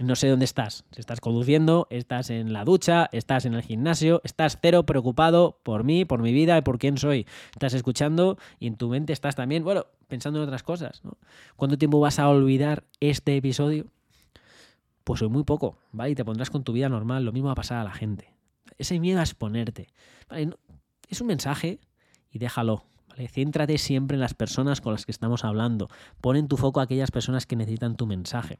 No 0.00 0.16
sé 0.16 0.28
dónde 0.28 0.44
estás. 0.44 0.84
Si 0.90 0.98
estás 1.00 1.20
conduciendo, 1.20 1.86
estás 1.88 2.28
en 2.30 2.52
la 2.52 2.64
ducha, 2.64 3.08
estás 3.12 3.44
en 3.44 3.54
el 3.54 3.62
gimnasio, 3.62 4.20
estás 4.24 4.58
cero 4.60 4.84
preocupado 4.86 5.60
por 5.62 5.84
mí, 5.84 6.04
por 6.04 6.20
mi 6.20 6.32
vida 6.32 6.58
y 6.58 6.62
por 6.62 6.80
quién 6.80 6.98
soy. 6.98 7.26
Estás 7.52 7.74
escuchando 7.74 8.36
y 8.58 8.66
en 8.66 8.76
tu 8.76 8.88
mente 8.88 9.12
estás 9.12 9.36
también, 9.36 9.62
bueno, 9.62 9.86
pensando 10.08 10.40
en 10.40 10.46
otras 10.46 10.64
cosas. 10.64 11.02
¿Cuánto 11.54 11.78
tiempo 11.78 12.00
vas 12.00 12.18
a 12.18 12.28
olvidar 12.28 12.82
este 12.98 13.36
episodio? 13.36 13.86
Pues 15.04 15.22
muy 15.22 15.44
poco, 15.44 15.78
¿vale? 15.92 16.10
Y 16.10 16.14
te 16.16 16.24
pondrás 16.24 16.50
con 16.50 16.64
tu 16.64 16.72
vida 16.72 16.88
normal. 16.88 17.24
Lo 17.24 17.30
mismo 17.30 17.46
va 17.46 17.52
a 17.52 17.56
pasar 17.56 17.78
a 17.78 17.84
la 17.84 17.92
gente. 17.92 18.34
Ese 18.78 18.98
miedo 18.98 19.20
a 19.20 19.22
exponerte. 19.22 19.86
Es 21.08 21.20
un 21.20 21.26
mensaje 21.28 21.78
y 22.32 22.40
déjalo. 22.40 22.84
¿vale? 23.10 23.28
Céntrate 23.28 23.78
siempre 23.78 24.16
en 24.16 24.22
las 24.22 24.34
personas 24.34 24.80
con 24.80 24.92
las 24.92 25.06
que 25.06 25.12
estamos 25.12 25.44
hablando. 25.44 25.88
Pon 26.20 26.34
en 26.34 26.48
tu 26.48 26.56
foco 26.56 26.80
aquellas 26.80 27.12
personas 27.12 27.46
que 27.46 27.54
necesitan 27.54 27.96
tu 27.96 28.06
mensaje. 28.06 28.58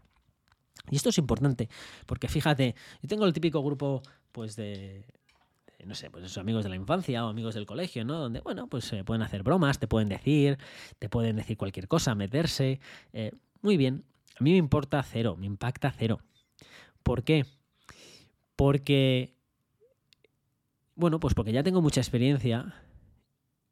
Y 0.91 0.97
esto 0.97 1.09
es 1.09 1.19
importante, 1.19 1.69
porque 2.07 2.29
fíjate, 2.29 2.75
yo 3.03 3.09
tengo 3.09 3.25
el 3.25 3.33
típico 3.33 3.63
grupo, 3.63 4.03
pues 4.33 4.57
de, 4.57 5.07
no 5.87 5.95
sé, 5.95 6.11
pues 6.11 6.25
esos 6.25 6.39
amigos 6.39 6.65
de 6.65 6.71
la 6.71 6.77
infancia 6.77 7.25
o 7.25 7.29
amigos 7.29 7.55
del 7.55 7.67
colegio, 7.67 8.05
¿no? 8.05 8.19
Donde, 8.19 8.41
bueno, 8.41 8.67
pues 8.69 8.85
se 8.85 9.05
pueden 9.05 9.23
hacer 9.23 9.43
bromas, 9.43 9.79
te 9.79 9.87
pueden 9.87 10.09
decir, 10.09 10.59
te 10.99 11.09
pueden 11.09 11.37
decir 11.37 11.57
cualquier 11.57 11.89
cosa, 11.89 12.15
meterse. 12.15 12.81
Eh, 13.13 13.33
muy 13.63 13.77
bien, 13.77 14.05
a 14.39 14.43
mí 14.43 14.53
me 14.53 14.57
importa 14.57 15.03
cero, 15.03 15.37
me 15.39 15.47
impacta 15.47 15.93
cero. 15.93 16.21
¿Por 17.03 17.23
qué? 17.23 17.47
Porque, 18.57 19.35
bueno, 20.95 21.21
pues 21.21 21.35
porque 21.35 21.53
ya 21.53 21.63
tengo 21.63 21.83
mucha 21.83 22.01
experiencia 22.01 22.75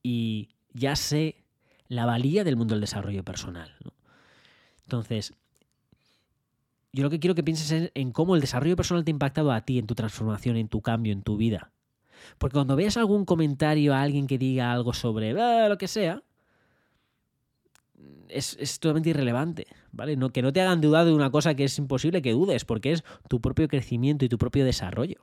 y 0.03 0.51
ya 0.73 0.97
sé 0.97 1.45
la 1.89 2.07
valía 2.07 2.45
del 2.45 2.57
mundo 2.57 2.75
del 2.75 2.81
desarrollo 2.81 3.25
personal. 3.25 3.75
¿no? 3.85 3.93
Entonces, 4.83 5.35
yo 6.93 7.05
lo 7.05 7.11
que 7.11 7.21
quiero 7.21 7.35
que 7.35 7.43
pienses 7.43 7.71
es 7.71 7.91
en 7.95 8.13
cómo 8.13 8.35
el 8.35 8.41
desarrollo 8.41 8.77
personal 8.77 9.05
te 9.05 9.11
ha 9.11 9.13
impactado 9.13 9.51
a 9.51 9.63
ti, 9.63 9.79
en 9.79 9.87
tu 9.87 9.95
transformación, 9.95 10.57
en 10.57 10.69
tu 10.69 10.83
cambio, 10.83 11.13
en 11.13 11.23
tu 11.23 11.37
vida. 11.37 11.73
Porque 12.39 12.55
cuando 12.55 12.77
veas 12.77 12.97
algún 12.97 13.25
comentario 13.25 13.95
a 13.95 14.03
alguien 14.03 14.27
que 14.27 14.39
diga 14.39 14.73
algo 14.73 14.93
sobre 14.93 15.39
ah, 15.41 15.69
lo 15.69 15.79
que 15.79 15.89
sea, 15.89 16.23
es, 18.29 18.79
totalmente 18.79 19.11
irrelevante, 19.11 19.67
¿vale? 19.91 20.17
No, 20.17 20.31
que 20.31 20.43
no 20.43 20.53
te 20.53 20.61
hagan 20.61 20.81
dudar 20.81 21.05
de 21.05 21.13
una 21.13 21.31
cosa 21.31 21.55
que 21.55 21.65
es 21.65 21.79
imposible 21.79 22.23
que 22.23 22.33
dudes, 22.33 22.65
porque 22.65 22.93
es 22.93 23.05
tu 23.29 23.41
propio 23.41 23.69
crecimiento 23.69 24.25
y 24.25 24.29
tu 24.29 24.39
propio 24.39 24.65
desarrollo. 24.65 25.21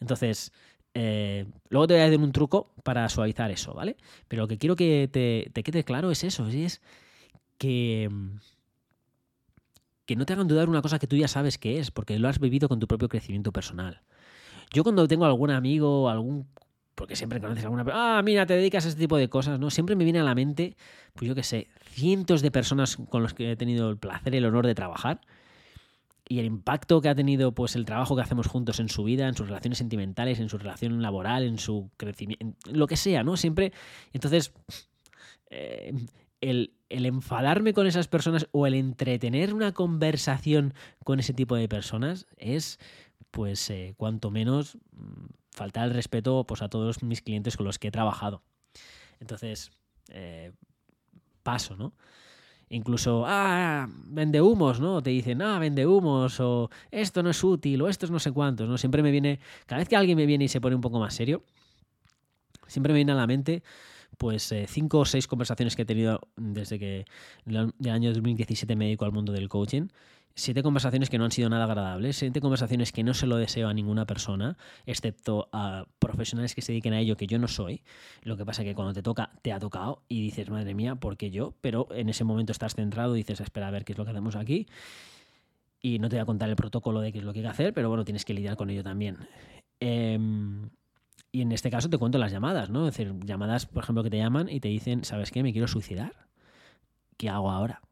Entonces, 0.00 0.52
eh, 0.94 1.46
luego 1.68 1.86
te 1.86 1.94
voy 1.94 2.02
a 2.02 2.10
dar 2.10 2.18
un 2.18 2.32
truco 2.32 2.72
para 2.82 3.08
suavizar 3.08 3.50
eso, 3.50 3.74
¿vale? 3.74 3.96
Pero 4.28 4.42
lo 4.42 4.48
que 4.48 4.58
quiero 4.58 4.76
que 4.76 5.08
te, 5.12 5.50
te 5.52 5.62
quede 5.62 5.84
claro 5.84 6.10
es 6.10 6.24
eso, 6.24 6.48
es 6.48 6.80
que 7.58 8.08
que 10.10 10.16
no 10.16 10.26
te 10.26 10.32
hagan 10.32 10.48
dudar 10.48 10.68
una 10.68 10.82
cosa 10.82 10.98
que 10.98 11.06
tú 11.06 11.14
ya 11.14 11.28
sabes 11.28 11.56
que 11.56 11.78
es, 11.78 11.92
porque 11.92 12.18
lo 12.18 12.26
has 12.26 12.40
vivido 12.40 12.68
con 12.68 12.80
tu 12.80 12.88
propio 12.88 13.08
crecimiento 13.08 13.52
personal. 13.52 14.00
Yo 14.72 14.82
cuando 14.82 15.06
tengo 15.06 15.24
algún 15.24 15.52
amigo, 15.52 16.10
algún 16.10 16.48
porque 16.96 17.14
siempre 17.14 17.40
conoces 17.40 17.62
a 17.62 17.68
alguna 17.68 17.86
ah, 17.92 18.20
mira, 18.24 18.44
te 18.44 18.54
dedicas 18.54 18.86
a 18.86 18.88
este 18.88 19.00
tipo 19.02 19.16
de 19.16 19.28
cosas, 19.28 19.60
¿no? 19.60 19.70
Siempre 19.70 19.94
me 19.94 20.02
viene 20.02 20.18
a 20.18 20.24
la 20.24 20.34
mente, 20.34 20.76
pues 21.14 21.28
yo 21.28 21.36
qué 21.36 21.44
sé, 21.44 21.68
cientos 21.92 22.42
de 22.42 22.50
personas 22.50 22.96
con 22.96 23.22
los 23.22 23.34
que 23.34 23.52
he 23.52 23.56
tenido 23.56 23.88
el 23.88 23.98
placer 23.98 24.34
el 24.34 24.44
honor 24.46 24.66
de 24.66 24.74
trabajar 24.74 25.20
y 26.28 26.40
el 26.40 26.46
impacto 26.46 27.00
que 27.00 27.08
ha 27.08 27.14
tenido 27.14 27.52
pues 27.52 27.76
el 27.76 27.84
trabajo 27.84 28.16
que 28.16 28.22
hacemos 28.22 28.48
juntos 28.48 28.80
en 28.80 28.88
su 28.88 29.04
vida, 29.04 29.28
en 29.28 29.36
sus 29.36 29.46
relaciones 29.46 29.78
sentimentales, 29.78 30.40
en 30.40 30.48
su 30.48 30.58
relación 30.58 31.02
laboral, 31.02 31.44
en 31.44 31.58
su 31.58 31.88
crecimiento, 31.96 32.46
lo 32.72 32.88
que 32.88 32.96
sea, 32.96 33.22
¿no? 33.22 33.36
Siempre, 33.36 33.72
entonces, 34.12 34.52
eh, 35.50 35.94
el, 36.40 36.72
enfadarme 36.90 37.72
con 37.72 37.86
esas 37.86 38.08
personas 38.08 38.48
o 38.52 38.66
el 38.66 38.74
entretener 38.74 39.54
una 39.54 39.72
conversación 39.72 40.74
con 41.04 41.20
ese 41.20 41.32
tipo 41.32 41.56
de 41.56 41.68
personas 41.68 42.26
es, 42.36 42.78
pues, 43.30 43.70
eh, 43.70 43.94
cuanto 43.96 44.30
menos 44.30 44.76
mm, 44.92 45.26
faltar 45.50 45.88
el 45.88 45.94
respeto 45.94 46.44
pues, 46.44 46.62
a 46.62 46.68
todos 46.68 47.02
mis 47.02 47.22
clientes 47.22 47.56
con 47.56 47.66
los 47.66 47.78
que 47.78 47.88
he 47.88 47.90
trabajado. 47.90 48.42
Entonces, 49.20 49.70
eh, 50.08 50.52
paso, 51.42 51.76
¿no? 51.76 51.94
Incluso, 52.68 53.24
ah, 53.26 53.88
vende 54.06 54.40
humos, 54.40 54.78
¿no? 54.78 55.02
Te 55.02 55.10
dicen, 55.10 55.42
ah, 55.42 55.58
vende 55.58 55.86
humos, 55.86 56.38
o 56.38 56.70
esto 56.90 57.22
no 57.22 57.30
es 57.30 57.42
útil, 57.42 57.82
o 57.82 57.88
esto 57.88 58.06
es 58.06 58.12
no 58.12 58.20
sé 58.20 58.30
cuántos, 58.30 58.68
¿no? 58.68 58.78
Siempre 58.78 59.02
me 59.02 59.10
viene, 59.10 59.40
cada 59.66 59.80
vez 59.80 59.88
que 59.88 59.96
alguien 59.96 60.16
me 60.16 60.24
viene 60.24 60.44
y 60.44 60.48
se 60.48 60.60
pone 60.60 60.76
un 60.76 60.80
poco 60.80 61.00
más 61.00 61.14
serio, 61.14 61.42
siempre 62.68 62.92
me 62.92 62.98
viene 62.98 63.12
a 63.12 63.16
la 63.16 63.26
mente 63.26 63.64
pues 64.20 64.52
eh, 64.52 64.66
cinco 64.68 64.98
o 64.98 65.04
seis 65.06 65.26
conversaciones 65.26 65.74
que 65.74 65.82
he 65.82 65.84
tenido 65.86 66.20
desde 66.36 66.78
que 66.78 67.06
el 67.46 67.90
año 67.90 68.12
2017 68.12 68.76
me 68.76 68.84
dedico 68.84 69.06
al 69.06 69.12
mundo 69.12 69.32
del 69.32 69.48
coaching. 69.48 69.88
Siete 70.34 70.62
conversaciones 70.62 71.08
que 71.08 71.16
no 71.16 71.24
han 71.24 71.30
sido 71.30 71.48
nada 71.48 71.64
agradables, 71.64 72.18
siete 72.18 72.42
conversaciones 72.42 72.92
que 72.92 73.02
no 73.02 73.14
se 73.14 73.26
lo 73.26 73.36
deseo 73.38 73.68
a 73.68 73.72
ninguna 73.72 74.04
persona, 74.04 74.58
excepto 74.84 75.48
a 75.54 75.86
profesionales 75.98 76.54
que 76.54 76.60
se 76.60 76.72
dediquen 76.72 76.92
a 76.92 77.00
ello, 77.00 77.16
que 77.16 77.26
yo 77.26 77.38
no 77.38 77.48
soy. 77.48 77.82
Lo 78.22 78.36
que 78.36 78.44
pasa 78.44 78.60
es 78.60 78.68
que 78.68 78.74
cuando 78.74 78.92
te 78.92 79.02
toca, 79.02 79.30
te 79.40 79.54
ha 79.54 79.58
tocado 79.58 80.02
y 80.06 80.20
dices, 80.20 80.50
madre 80.50 80.74
mía, 80.74 80.96
¿por 80.96 81.16
qué 81.16 81.30
yo? 81.30 81.54
Pero 81.62 81.88
en 81.90 82.10
ese 82.10 82.24
momento 82.24 82.52
estás 82.52 82.74
centrado 82.74 83.16
y 83.16 83.20
dices, 83.20 83.40
espera 83.40 83.68
a 83.68 83.70
ver 83.70 83.86
qué 83.86 83.92
es 83.92 83.98
lo 83.98 84.04
que 84.04 84.10
hacemos 84.10 84.36
aquí. 84.36 84.66
Y 85.80 85.98
no 85.98 86.10
te 86.10 86.16
voy 86.16 86.22
a 86.22 86.26
contar 86.26 86.50
el 86.50 86.56
protocolo 86.56 87.00
de 87.00 87.10
qué 87.10 87.20
es 87.20 87.24
lo 87.24 87.32
que 87.32 87.38
hay 87.38 87.44
que 87.44 87.50
hacer, 87.50 87.72
pero 87.72 87.88
bueno, 87.88 88.04
tienes 88.04 88.26
que 88.26 88.34
lidiar 88.34 88.58
con 88.58 88.68
ello 88.68 88.82
también. 88.82 89.16
Eh, 89.80 90.18
y 91.32 91.42
en 91.42 91.52
este 91.52 91.70
caso 91.70 91.88
te 91.88 91.98
cuento 91.98 92.18
las 92.18 92.32
llamadas, 92.32 92.70
¿no? 92.70 92.86
Es 92.86 92.96
decir, 92.96 93.14
llamadas, 93.24 93.66
por 93.66 93.82
ejemplo, 93.82 94.02
que 94.02 94.10
te 94.10 94.18
llaman 94.18 94.48
y 94.48 94.60
te 94.60 94.68
dicen, 94.68 95.04
¿sabes 95.04 95.30
qué? 95.30 95.42
Me 95.42 95.52
quiero 95.52 95.68
suicidar. 95.68 96.26
¿Qué 97.16 97.28
hago 97.28 97.50
ahora? 97.50 97.82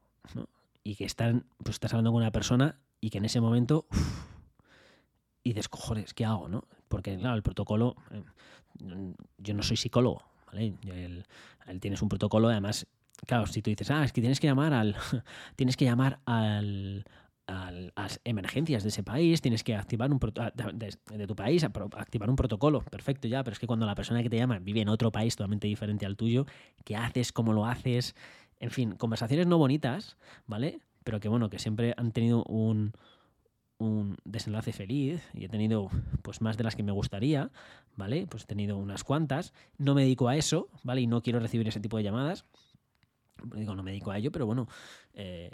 Y 0.83 0.95
que 0.95 1.05
están, 1.05 1.45
pues 1.57 1.75
estás 1.75 1.93
hablando 1.93 2.11
con 2.11 2.21
una 2.21 2.31
persona 2.31 2.79
y 2.99 3.09
que 3.09 3.19
en 3.19 3.25
ese 3.25 3.41
momento 3.41 3.85
y 5.43 5.49
dices, 5.49 5.69
cojones, 5.69 6.13
¿qué 6.13 6.25
hago? 6.25 6.47
¿no? 6.47 6.65
Porque, 6.87 7.17
claro, 7.17 7.35
el 7.35 7.43
protocolo, 7.43 7.95
eh, 8.11 8.23
yo 9.37 9.53
no 9.53 9.63
soy 9.63 9.77
psicólogo, 9.77 10.23
¿vale? 10.47 10.75
Él, 10.87 11.25
tienes 11.79 12.01
un 12.01 12.09
protocolo, 12.09 12.49
además, 12.49 12.87
claro, 13.25 13.45
si 13.47 13.61
tú 13.61 13.69
dices, 13.69 13.89
ah, 13.91 14.03
es 14.03 14.11
que 14.11 14.21
tienes 14.21 14.39
que 14.39 14.47
llamar 14.47 14.73
al, 14.73 14.95
tienes 15.55 15.77
que 15.77 15.85
llamar 15.85 16.19
al, 16.25 17.05
a 17.49 17.71
las 17.71 18.21
emergencias 18.23 18.83
de 18.83 18.89
ese 18.89 19.03
país, 19.03 19.41
tienes 19.41 19.63
que 19.63 19.75
activar 19.75 20.11
un 20.11 20.19
de, 20.19 20.95
de, 21.17 21.27
tu 21.27 21.35
país, 21.35 21.63
activar 21.63 22.29
un 22.29 22.35
protocolo. 22.35 22.81
Perfecto, 22.81 23.27
ya, 23.27 23.43
pero 23.43 23.53
es 23.53 23.59
que 23.59 23.67
cuando 23.67 23.85
la 23.85 23.95
persona 23.95 24.21
que 24.21 24.29
te 24.29 24.37
llama 24.37 24.59
vive 24.59 24.81
en 24.81 24.89
otro 24.89 25.11
país 25.11 25.35
totalmente 25.35 25.67
diferente 25.67 26.05
al 26.05 26.15
tuyo, 26.15 26.45
¿qué 26.85 26.95
haces? 26.95 27.31
¿Cómo 27.31 27.53
lo 27.53 27.65
haces? 27.65 28.15
En 28.59 28.71
fin, 28.71 28.91
conversaciones 28.91 29.47
no 29.47 29.57
bonitas, 29.57 30.17
¿vale? 30.45 30.79
Pero 31.03 31.19
que 31.19 31.27
bueno, 31.27 31.49
que 31.49 31.59
siempre 31.59 31.93
han 31.97 32.11
tenido 32.11 32.43
un, 32.43 32.93
un 33.79 34.17
desenlace 34.25 34.71
feliz 34.71 35.23
y 35.33 35.45
he 35.45 35.49
tenido 35.49 35.89
pues 36.21 36.41
más 36.41 36.57
de 36.57 36.63
las 36.63 36.75
que 36.75 36.83
me 36.83 36.91
gustaría, 36.91 37.51
¿vale? 37.95 38.27
Pues 38.27 38.43
he 38.43 38.47
tenido 38.47 38.77
unas 38.77 39.03
cuantas. 39.03 39.53
No 39.77 39.95
me 39.95 40.03
dedico 40.03 40.27
a 40.27 40.35
eso, 40.35 40.69
¿vale? 40.83 41.01
Y 41.01 41.07
no 41.07 41.23
quiero 41.23 41.39
recibir 41.39 41.67
ese 41.67 41.79
tipo 41.79 41.97
de 41.97 42.03
llamadas. 42.03 42.45
Digo, 43.55 43.73
no 43.73 43.83
me 43.83 43.91
dedico 43.91 44.11
a 44.11 44.17
ello, 44.17 44.31
pero 44.31 44.45
bueno, 44.45 44.67
eh, 45.13 45.51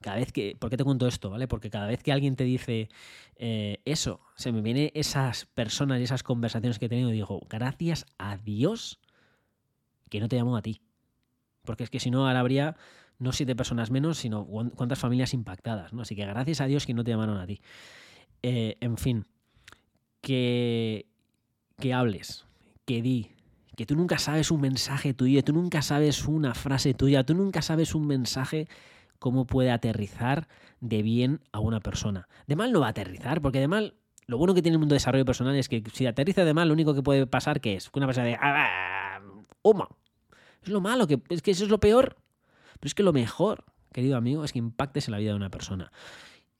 cada 0.00 0.16
vez 0.16 0.32
que. 0.32 0.56
¿Por 0.58 0.70
qué 0.70 0.76
te 0.76 0.84
cuento 0.84 1.06
esto? 1.06 1.30
¿Vale? 1.30 1.48
Porque 1.48 1.70
cada 1.70 1.86
vez 1.86 2.02
que 2.02 2.12
alguien 2.12 2.36
te 2.36 2.44
dice 2.44 2.88
eh, 3.36 3.80
eso, 3.84 4.20
se 4.36 4.52
me 4.52 4.62
vienen 4.62 4.90
esas 4.94 5.46
personas 5.46 6.00
y 6.00 6.04
esas 6.04 6.22
conversaciones 6.22 6.78
que 6.78 6.86
he 6.86 6.88
tenido 6.88 7.10
y 7.10 7.14
digo, 7.14 7.40
gracias 7.48 8.06
a 8.18 8.36
Dios 8.36 9.00
que 10.08 10.20
no 10.20 10.28
te 10.28 10.36
llamo 10.36 10.56
a 10.56 10.62
ti. 10.62 10.80
Porque 11.64 11.84
es 11.84 11.90
que 11.90 12.00
si 12.00 12.10
no, 12.10 12.26
ahora 12.26 12.40
habría 12.40 12.76
no 13.18 13.32
siete 13.32 13.56
personas 13.56 13.90
menos, 13.90 14.18
sino 14.18 14.46
cuántas 14.46 14.98
familias 14.98 15.34
impactadas, 15.34 15.92
¿no? 15.92 16.02
Así 16.02 16.14
que 16.14 16.24
gracias 16.24 16.60
a 16.60 16.66
Dios 16.66 16.86
que 16.86 16.94
no 16.94 17.02
te 17.04 17.10
llamaron 17.10 17.38
a 17.38 17.46
ti. 17.46 17.60
Eh, 18.42 18.76
en 18.80 18.96
fin, 18.96 19.26
que, 20.20 21.06
que 21.78 21.92
hables, 21.92 22.46
que 22.84 23.02
di, 23.02 23.32
que 23.76 23.86
tú 23.86 23.96
nunca 23.96 24.18
sabes 24.18 24.50
un 24.50 24.60
mensaje 24.60 25.14
tuyo, 25.14 25.42
tú 25.42 25.52
nunca 25.52 25.82
sabes 25.82 26.26
una 26.26 26.54
frase 26.54 26.94
tuya, 26.94 27.24
tú 27.24 27.34
nunca 27.34 27.60
sabes 27.60 27.94
un 27.94 28.06
mensaje 28.06 28.68
cómo 29.18 29.46
puede 29.46 29.70
aterrizar 29.70 30.48
de 30.80 31.02
bien 31.02 31.40
a 31.52 31.60
una 31.60 31.80
persona. 31.80 32.28
De 32.46 32.56
mal 32.56 32.72
no 32.72 32.80
va 32.80 32.86
a 32.86 32.90
aterrizar, 32.90 33.40
porque 33.40 33.60
de 33.60 33.68
mal, 33.68 33.94
lo 34.26 34.38
bueno 34.38 34.54
que 34.54 34.62
tiene 34.62 34.74
el 34.74 34.78
mundo 34.78 34.94
de 34.94 34.96
desarrollo 34.96 35.24
personal 35.24 35.54
es 35.56 35.68
que 35.68 35.82
si 35.92 36.06
aterriza 36.06 36.44
de 36.44 36.54
mal, 36.54 36.68
lo 36.68 36.74
único 36.74 36.94
que 36.94 37.02
puede 37.02 37.26
pasar 37.26 37.60
que 37.60 37.76
es 37.76 37.90
una 37.94 38.06
persona 38.06 38.26
de 38.26 38.38
¡Ah, 38.40 39.20
Es 40.62 40.68
lo 40.68 40.80
malo, 40.80 41.06
que, 41.06 41.20
es 41.30 41.42
que 41.42 41.50
eso 41.50 41.64
es 41.64 41.70
lo 41.70 41.80
peor. 41.80 42.16
Pero 42.80 42.88
es 42.88 42.94
que 42.94 43.02
lo 43.02 43.12
mejor, 43.12 43.64
querido 43.92 44.16
amigo, 44.16 44.44
es 44.44 44.52
que 44.52 44.58
impactes 44.58 45.08
en 45.08 45.12
la 45.12 45.18
vida 45.18 45.30
de 45.30 45.36
una 45.36 45.50
persona. 45.50 45.90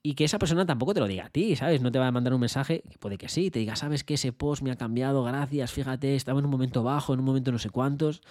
Y 0.03 0.15
que 0.15 0.25
esa 0.25 0.39
persona 0.39 0.65
tampoco 0.65 0.95
te 0.95 1.01
lo 1.01 1.07
diga 1.07 1.27
a 1.27 1.31
ti, 1.31 1.57
¿sabes? 1.57 1.83
No 1.83 1.91
te 1.93 1.99
va 1.99 2.07
a 2.07 2.13
mandar 2.13 2.33
un 2.33 2.41
mensaje, 2.41 2.83
que 2.91 2.99
puede 2.99 3.19
que 3.19 3.29
sí, 3.29 3.51
te 3.51 3.59
diga, 3.59 3.77
¿sabes 3.77 4.05
que 4.05 4.15
ese 4.15 4.33
post 4.33 4.63
me 4.63 4.71
ha 4.71 4.77
cambiado? 4.77 5.23
Gracias, 5.25 5.73
fíjate, 5.73 6.15
estaba 6.15 6.39
en 6.39 6.47
un 6.47 6.51
momento 6.51 6.83
bajo, 6.83 7.13
en 7.13 7.21
un 7.21 7.27
momento 7.27 7.53
no 7.53 7.59
sé 7.59 7.71
cuántos 7.71 8.23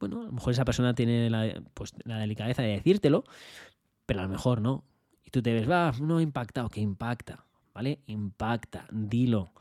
bueno, 0.00 0.22
a 0.22 0.24
lo 0.26 0.32
mejor 0.32 0.52
esa 0.52 0.64
persona 0.64 0.94
tiene 0.94 1.30
la, 1.30 1.62
pues, 1.74 1.92
la 2.04 2.18
delicadeza 2.18 2.62
de 2.62 2.68
decírtelo, 2.68 3.24
pero 4.06 4.20
a 4.20 4.22
lo 4.24 4.28
mejor 4.28 4.60
no. 4.60 4.84
Y 5.24 5.30
tú 5.30 5.42
te 5.42 5.52
ves, 5.52 5.68
va, 5.68 5.92
no 6.00 6.18
ha 6.18 6.22
impactado, 6.22 6.68
que 6.68 6.80
impacta, 6.80 7.44
¿vale? 7.74 8.00
Impacta, 8.06 8.86
dilo, 8.90 9.52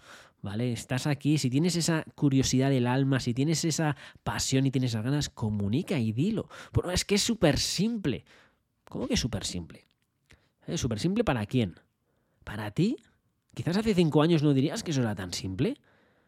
¿vale? 0.42 0.72
Estás 0.72 1.08
aquí, 1.08 1.38
si 1.38 1.50
tienes 1.50 1.76
esa 1.76 2.06
curiosidad 2.16 2.70
del 2.70 2.88
alma, 2.88 3.20
si 3.20 3.34
tienes 3.34 3.66
esa 3.66 3.98
pasión 4.24 4.66
y 4.66 4.72
tienes 4.72 4.92
esas 4.92 5.04
ganas, 5.04 5.30
comunica 5.30 6.00
y 6.00 6.14
dilo. 6.14 6.50
Bueno, 6.74 6.92
es 6.92 7.04
que 7.04 7.16
es 7.16 7.22
súper 7.22 7.58
simple. 7.58 8.24
¿Cómo 8.86 9.08
que 9.08 9.18
súper 9.18 9.44
simple? 9.44 9.88
¿Es 10.66 10.80
súper 10.80 11.00
simple 11.00 11.24
para 11.24 11.46
quién? 11.46 11.76
¿Para 12.44 12.72
ti? 12.72 12.98
Quizás 13.54 13.78
hace 13.78 13.94
cinco 13.94 14.22
años 14.22 14.44
no 14.44 14.54
dirías 14.54 14.84
que 14.84 14.92
eso 14.92 15.02
era 15.02 15.16
tan 15.16 15.34
simple. 15.34 15.78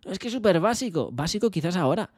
Es 0.03 0.19
que 0.19 0.27
es 0.27 0.33
súper 0.33 0.59
básico. 0.59 1.11
Básico 1.11 1.51
quizás 1.51 1.75
ahora. 1.75 2.11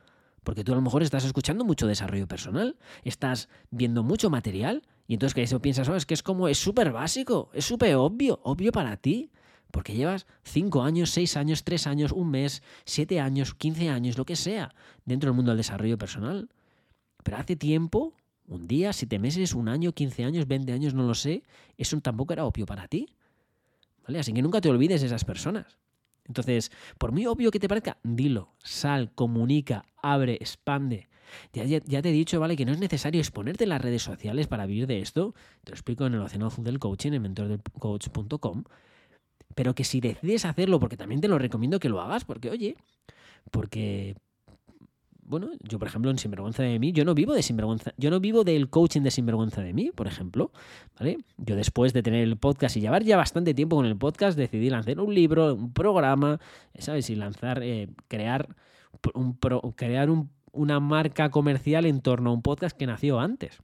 Porque 0.43 0.63
tú 0.63 0.71
a 0.71 0.75
lo 0.75 0.82
mejor 0.82 1.04
estás 1.04 1.23
escuchando 1.23 1.65
mucho 1.65 1.88
desarrollo 1.88 2.27
personal, 2.27 2.77
estás 3.04 3.47
viendo 3.69 4.04
mucho 4.04 4.30
material 4.30 4.82
y 5.08 5.13
entonces 5.13 5.36
que 5.36 5.43
eso 5.43 5.62
piensas, 5.62 5.88
oh, 5.89 5.95
es 5.95 6.06
que 6.06 6.13
es 6.13 6.23
como, 6.23 6.47
es 6.47 6.58
súper 6.58 6.91
básico, 6.91 7.49
es 7.54 7.65
súper 7.65 7.95
obvio, 7.95 8.39
obvio 8.43 8.71
para 8.71 8.97
ti. 8.97 9.32
Porque 9.71 9.95
llevas 9.95 10.27
5 10.43 10.84
años, 10.84 11.12
6 11.12 11.38
años, 11.38 11.63
3 11.63 11.88
años, 11.88 12.12
un 12.12 12.30
mes, 12.30 12.62
7 12.86 13.21
años, 13.21 13.56
15 13.56 13.89
años, 13.89 14.17
lo 14.17 14.25
que 14.25 14.36
sea, 14.36 14.73
dentro 15.06 15.30
del 15.30 15.36
mundo 15.36 15.51
del 15.51 15.58
desarrollo 15.60 15.97
personal. 15.97 16.49
Pero 17.23 17.38
hace 17.38 17.56
tiempo, 17.56 18.13
un 18.47 18.67
día, 18.67 18.91
7 18.91 19.17
meses, 19.17 19.54
un 19.54 19.69
año, 19.69 19.93
15 19.93 20.25
años, 20.25 20.47
20 20.47 20.73
años, 20.73 20.93
no 20.93 21.04
lo 21.04 21.13
sé, 21.13 21.43
eso 21.77 21.97
tampoco 22.01 22.34
era 22.34 22.43
obvio 22.43 22.65
para 22.65 22.88
ti. 22.89 23.15
¿Vale? 24.04 24.19
Así 24.19 24.34
que 24.34 24.41
nunca 24.41 24.60
te 24.60 24.69
olvides 24.69 25.01
de 25.01 25.08
esas 25.08 25.23
personas. 25.23 25.77
Entonces, 26.32 26.72
por 26.98 27.12
muy 27.12 27.26
obvio 27.26 27.52
que 27.52 27.60
te 27.60 27.67
parezca, 27.67 27.98
dilo, 28.04 28.54
sal, 28.63 29.12
comunica, 29.13 29.84
abre, 30.02 30.36
expande. 30.36 31.10
Ya, 31.52 32.02
te 32.02 32.10
he 32.10 32.13
dicho, 32.13 32.39
¿vale? 32.39 32.56
Que 32.56 32.65
no 32.65 32.72
es 32.72 32.80
necesario 32.80 33.20
exponerte 33.20 33.65
en 33.65 33.70
las 33.70 33.82
redes 33.82 34.02
sociales 34.02 34.48
para 34.48 34.65
vivir 34.65 34.88
de 34.88 35.00
esto. 35.00 35.36
Te 35.65 35.72
lo 35.72 35.76
explico 35.76 36.06
en 36.06 36.13
el 36.13 36.22
Océano 36.22 36.48
Azul 36.48 36.63
del 36.63 36.80
Coaching, 36.80 37.12
en 37.12 37.22
mentordelcoach.com. 37.22 38.63
Pero 39.56 39.76
que 39.76 39.84
si 39.84 40.00
decides 40.00 40.46
hacerlo, 40.46 40.80
porque 40.80 40.96
también 40.96 41.20
te 41.20 41.28
lo 41.28 41.38
recomiendo 41.38 41.80
que 41.80 41.89
lo 41.89 42.00
hagas, 42.00 42.24
porque, 42.24 42.50
oye, 42.50 42.78
porque 43.52 44.15
bueno, 45.32 45.50
yo 45.62 45.80
por 45.80 45.88
ejemplo 45.88 46.12
en 46.12 46.17
Sinvergüenza 46.17 46.62
de 46.62 46.78
mí, 46.78 46.91
yo 46.91 47.06
no 47.06 47.15
vivo 47.15 47.34
de 47.34 47.41
Sinvergüenza, 47.41 47.94
yo 47.96 48.10
no 48.12 48.20
vivo 48.20 48.44
del 48.44 48.70
coaching 48.70 49.00
de 49.00 49.12
Sinvergüenza 49.12 49.62
de 49.62 49.72
mí, 49.72 49.89
por 49.96 50.06
ejemplo, 50.06 50.52
¿vale? 51.00 51.20
Yo 51.38 51.56
después 51.56 51.94
de 51.94 52.04
tener 52.04 52.22
el 52.22 52.36
podcast 52.36 52.76
y 52.76 52.82
llevar 52.82 53.04
ya 53.04 53.15
bastante 53.15 53.54
tiempo 53.54 53.78
con 53.78 53.86
el 53.86 53.96
podcast, 53.96 54.38
decidí 54.38 54.70
lanzar 54.70 55.00
un 55.00 55.15
libro, 55.15 55.56
un 55.56 55.72
programa, 55.72 56.41
¿sabes? 56.78 57.10
Y 57.10 57.15
lanzar, 57.15 57.63
eh, 57.63 57.88
crear, 58.10 58.54
un 59.13 59.38
crear 59.74 60.10
una 60.52 60.80
marca 60.82 61.32
comercial 61.32 61.86
en 61.86 62.02
torno 62.02 62.32
a 62.32 62.34
un 62.34 62.41
podcast 62.41 62.78
que 62.78 62.86
nació 62.86 63.22
antes. 63.22 63.58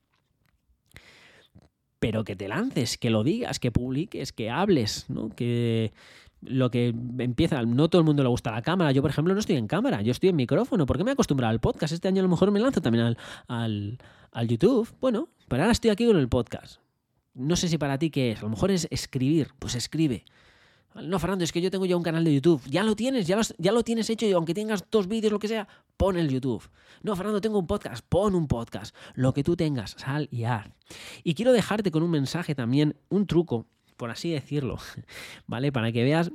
Pero 1.98 2.24
que 2.24 2.34
te 2.34 2.48
lances, 2.48 2.96
que 2.96 3.10
lo 3.10 3.24
digas, 3.24 3.60
que 3.60 3.72
publiques, 3.72 4.32
que 4.32 4.48
hables, 4.48 5.04
¿no? 5.10 5.28
Que 5.28 5.92
lo 6.42 6.70
que 6.70 6.94
empieza, 7.18 7.62
no 7.62 7.88
todo 7.88 8.00
el 8.00 8.06
mundo 8.06 8.22
le 8.22 8.28
gusta 8.28 8.50
la 8.50 8.62
cámara. 8.62 8.92
Yo, 8.92 9.02
por 9.02 9.10
ejemplo, 9.10 9.34
no 9.34 9.40
estoy 9.40 9.56
en 9.56 9.66
cámara, 9.66 10.02
yo 10.02 10.12
estoy 10.12 10.30
en 10.30 10.36
micrófono. 10.36 10.86
¿Por 10.86 10.96
qué 10.96 11.04
me 11.04 11.10
he 11.10 11.12
acostumbrado 11.12 11.50
al 11.50 11.60
podcast? 11.60 11.92
Este 11.92 12.08
año 12.08 12.20
a 12.20 12.22
lo 12.22 12.28
mejor 12.28 12.50
me 12.50 12.60
lanzo 12.60 12.80
también 12.80 13.16
al, 13.48 13.98
al, 14.32 14.48
YouTube. 14.48 14.88
Bueno, 15.00 15.28
pero 15.48 15.62
ahora 15.62 15.72
estoy 15.72 15.90
aquí 15.90 16.06
con 16.06 16.16
el 16.16 16.28
podcast. 16.28 16.80
No 17.34 17.56
sé 17.56 17.68
si 17.68 17.78
para 17.78 17.98
ti 17.98 18.10
qué 18.10 18.32
es. 18.32 18.38
A 18.38 18.42
lo 18.42 18.50
mejor 18.50 18.70
es 18.70 18.86
escribir. 18.90 19.48
Pues 19.58 19.74
escribe. 19.74 20.24
No, 20.94 21.18
Fernando, 21.18 21.44
es 21.44 21.52
que 21.52 21.60
yo 21.60 21.70
tengo 21.70 21.86
ya 21.86 21.96
un 21.96 22.02
canal 22.02 22.24
de 22.24 22.34
YouTube. 22.34 22.62
Ya 22.68 22.82
lo 22.82 22.96
tienes, 22.96 23.26
ya, 23.26 23.40
ya 23.58 23.72
lo 23.72 23.84
tienes 23.84 24.10
hecho 24.10 24.26
y 24.26 24.32
aunque 24.32 24.54
tengas 24.54 24.84
dos 24.90 25.06
vídeos, 25.06 25.32
lo 25.32 25.38
que 25.38 25.48
sea, 25.48 25.68
pon 25.96 26.16
el 26.16 26.28
YouTube. 26.28 26.68
No, 27.02 27.14
Fernando, 27.14 27.40
tengo 27.40 27.58
un 27.58 27.66
podcast, 27.66 28.04
pon 28.08 28.34
un 28.34 28.48
podcast. 28.48 28.94
Lo 29.14 29.32
que 29.32 29.44
tú 29.44 29.54
tengas, 29.54 29.94
sal 29.98 30.28
y 30.32 30.44
haz. 30.44 30.68
Y 31.22 31.34
quiero 31.34 31.52
dejarte 31.52 31.90
con 31.90 32.02
un 32.02 32.10
mensaje 32.10 32.54
también, 32.54 32.96
un 33.10 33.26
truco 33.26 33.66
por 33.98 34.10
así 34.10 34.30
decirlo, 34.30 34.78
¿vale? 35.46 35.70
Para 35.70 35.92
que 35.92 36.02
veas 36.02 36.30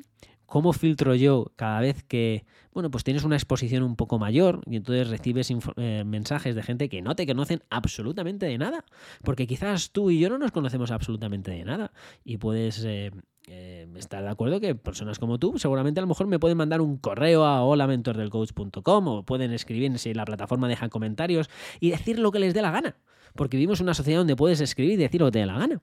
cómo 0.45 0.71
filtro 0.71 1.15
yo 1.15 1.51
cada 1.55 1.79
vez 1.79 2.03
que, 2.03 2.45
bueno, 2.73 2.91
pues 2.91 3.03
tienes 3.03 3.23
una 3.23 3.35
exposición 3.35 3.81
un 3.81 3.95
poco 3.95 4.19
mayor 4.19 4.61
y 4.67 4.75
entonces 4.75 5.09
recibes 5.09 5.51
eh, 5.77 6.03
mensajes 6.05 6.53
de 6.53 6.61
gente 6.61 6.89
que 6.89 7.01
no 7.01 7.15
te 7.15 7.25
conocen 7.25 7.63
absolutamente 7.71 8.45
de 8.45 8.59
nada. 8.59 8.85
Porque 9.23 9.47
quizás 9.47 9.91
tú 9.91 10.11
y 10.11 10.19
yo 10.19 10.29
no 10.29 10.37
nos 10.37 10.51
conocemos 10.51 10.91
absolutamente 10.91 11.49
de 11.49 11.65
nada 11.65 11.91
y 12.23 12.37
puedes... 12.37 12.85
Eh, 12.85 13.09
eh, 13.47 13.85
estar 13.97 14.23
de 14.23 14.29
acuerdo 14.29 14.61
que 14.61 14.73
personas 14.73 15.19
como 15.19 15.37
tú 15.37 15.57
seguramente 15.57 15.99
a 15.99 16.03
lo 16.03 16.07
mejor 16.07 16.27
me 16.27 16.39
pueden 16.39 16.57
mandar 16.57 16.79
un 16.79 16.95
correo 16.95 17.43
a 17.43 17.61
holamentordelcoach.com 17.61 19.07
o 19.09 19.23
pueden 19.23 19.51
escribirse 19.51 20.11
en 20.11 20.15
la 20.15 20.23
plataforma 20.23 20.69
dejan 20.69 20.89
comentarios 20.89 21.49
y 21.81 21.89
decir 21.89 22.19
lo 22.19 22.31
que 22.31 22.39
les 22.39 22.53
dé 22.53 22.61
la 22.61 22.71
gana 22.71 22.95
porque 23.35 23.57
vivimos 23.57 23.81
una 23.81 23.93
sociedad 23.93 24.19
donde 24.19 24.37
puedes 24.37 24.61
escribir 24.61 24.93
y 24.93 24.95
decir 25.03 25.19
lo 25.19 25.27
que 25.27 25.33
te 25.33 25.39
dé 25.39 25.45
la 25.45 25.59
gana 25.59 25.81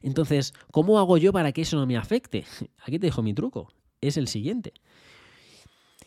entonces, 0.00 0.54
¿cómo 0.70 0.98
hago 0.98 1.18
yo 1.18 1.32
para 1.32 1.52
que 1.52 1.62
eso 1.62 1.76
no 1.76 1.86
me 1.86 1.96
afecte? 1.96 2.44
Aquí 2.84 2.98
te 2.98 3.06
dejo 3.06 3.22
mi 3.22 3.34
truco. 3.34 3.72
Es 4.00 4.16
el 4.16 4.28
siguiente. 4.28 4.72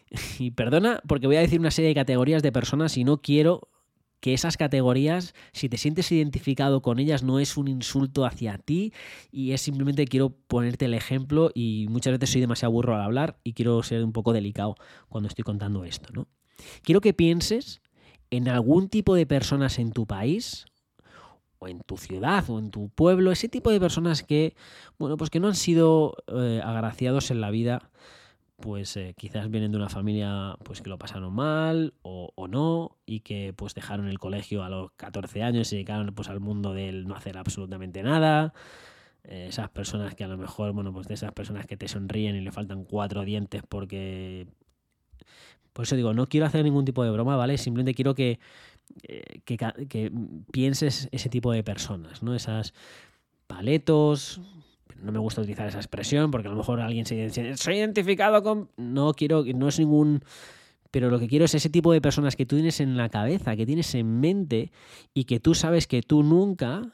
Y 0.40 0.52
perdona 0.52 1.02
porque 1.08 1.28
voy 1.28 1.36
a 1.36 1.42
decir 1.42 1.60
una 1.60 1.72
serie 1.72 1.90
de 1.90 1.96
categorías 1.96 2.44
de 2.44 2.52
personas 2.52 2.96
y 2.96 3.04
no 3.04 3.22
quiero 3.22 3.70
que 4.20 4.34
esas 4.34 4.58
categorías, 4.58 5.36
si 5.52 5.70
te 5.70 5.78
sientes 5.78 6.12
identificado 6.12 6.82
con 6.82 7.00
ellas, 7.00 7.22
no 7.22 7.40
es 7.40 7.58
un 7.58 7.68
insulto 7.68 8.26
hacia 8.26 8.58
ti 8.58 8.92
y 9.32 9.52
es 9.52 9.62
simplemente 9.62 10.06
quiero 10.06 10.32
ponerte 10.32 10.86
el 10.86 10.94
ejemplo 10.94 11.52
y 11.54 11.86
muchas 11.90 12.14
veces 12.14 12.32
soy 12.32 12.42
demasiado 12.42 12.72
burro 12.72 12.96
al 12.96 13.02
hablar 13.02 13.40
y 13.44 13.54
quiero 13.54 13.84
ser 13.84 14.04
un 14.04 14.14
poco 14.14 14.34
delicado 14.34 14.76
cuando 15.10 15.28
estoy 15.28 15.44
contando 15.44 15.86
esto, 15.86 16.12
¿no? 16.14 16.28
Quiero 16.82 17.02
que 17.02 17.14
pienses 17.14 17.82
en 18.32 18.48
algún 18.48 18.90
tipo 18.90 19.14
de 19.14 19.28
personas 19.28 19.78
en 19.78 19.92
tu 19.92 20.08
país 20.08 20.66
en 21.68 21.80
tu 21.82 21.98
ciudad 21.98 22.50
o 22.50 22.60
en 22.60 22.72
tu 22.72 22.90
pueblo, 22.90 23.32
ese 23.32 23.50
tipo 23.50 23.72
de 23.72 23.80
personas 23.80 24.24
que, 24.24 24.56
bueno, 24.98 25.18
pues 25.18 25.30
que 25.30 25.40
no 25.40 25.48
han 25.48 25.56
sido 25.56 26.16
eh, 26.28 26.62
agraciados 26.64 27.32
en 27.32 27.42
la 27.42 27.52
vida, 27.52 27.90
pues 28.58 28.96
eh, 28.96 29.14
quizás 29.18 29.50
vienen 29.50 29.72
de 29.72 29.78
una 29.78 29.90
familia 29.90 30.58
pues 30.64 30.82
que 30.82 30.90
lo 30.90 30.98
pasaron 30.98 31.34
mal 31.34 31.94
o, 32.04 32.32
no 32.48 32.98
y 33.06 33.20
que 33.22 33.54
pues 33.56 33.74
dejaron 33.74 34.08
el 34.08 34.20
colegio 34.20 34.64
a 34.64 34.70
los 34.70 34.92
14 34.94 35.44
años 35.44 35.68
y 35.68 35.70
se 35.72 35.76
dedicaron 35.78 36.14
pues 36.16 36.30
al 36.30 36.40
mundo 36.40 36.74
del 36.74 37.08
no 37.08 37.16
hacer 37.16 37.38
absolutamente 37.38 38.04
nada. 38.04 38.54
Eh, 39.24 39.48
esas 39.50 39.70
personas 39.70 40.16
que 40.16 40.24
a 40.24 40.28
lo 40.28 40.38
mejor, 40.38 40.72
bueno, 40.74 40.94
pues 40.94 41.08
de 41.08 41.16
esas 41.16 41.32
personas 41.32 41.66
que 41.66 41.78
te 41.78 41.88
sonríen 41.88 42.36
y 42.36 42.42
le 42.42 42.52
faltan 42.52 42.86
cuatro 42.86 43.24
dientes 43.26 43.64
porque... 43.68 44.48
Por 45.74 45.84
eso 45.84 45.98
digo, 45.98 46.14
no 46.14 46.28
quiero 46.28 46.46
hacer 46.46 46.64
ningún 46.64 46.86
tipo 46.86 47.04
de 47.04 47.12
broma, 47.12 47.36
¿vale? 47.36 47.58
Simplemente 47.58 47.94
quiero 47.94 48.16
que, 48.16 48.40
eh, 49.04 49.42
que, 49.46 50.12
pienses 50.52 51.10
ese 51.12 51.30
tipo 51.30 51.52
de 51.52 51.64
personas, 51.64 52.24
¿no? 52.24 52.36
Esas 52.36 52.74
paletos, 53.48 54.42
no 55.02 55.12
me 55.12 55.20
gusta 55.20 55.42
utilizar 55.42 55.68
esa 55.68 55.78
expresión 55.78 56.32
porque 56.32 56.48
a 56.48 56.52
lo 56.52 56.58
mejor 56.58 56.80
alguien 56.80 57.06
se 57.06 57.16
dice, 57.16 57.58
soy 57.58 57.78
identificado 57.78 58.42
con... 58.44 58.70
No 58.78 59.14
quiero, 59.14 59.44
no 59.44 59.68
es 59.68 59.80
ningún... 59.80 60.24
Pero 60.92 61.10
lo 61.10 61.20
que 61.20 61.28
quiero 61.28 61.46
es 61.46 61.54
ese 61.54 61.70
tipo 61.70 61.92
de 61.92 62.00
personas 62.00 62.36
que 62.36 62.46
tú 62.46 62.56
tienes 62.56 62.80
en 62.80 62.96
la 62.96 63.10
cabeza, 63.10 63.56
que 63.58 63.66
tienes 63.66 63.94
en 63.96 64.22
mente 64.22 64.72
y 65.14 65.26
que 65.26 65.42
tú 65.42 65.54
sabes 65.54 65.88
que 65.88 66.02
tú 66.02 66.24
nunca 66.24 66.94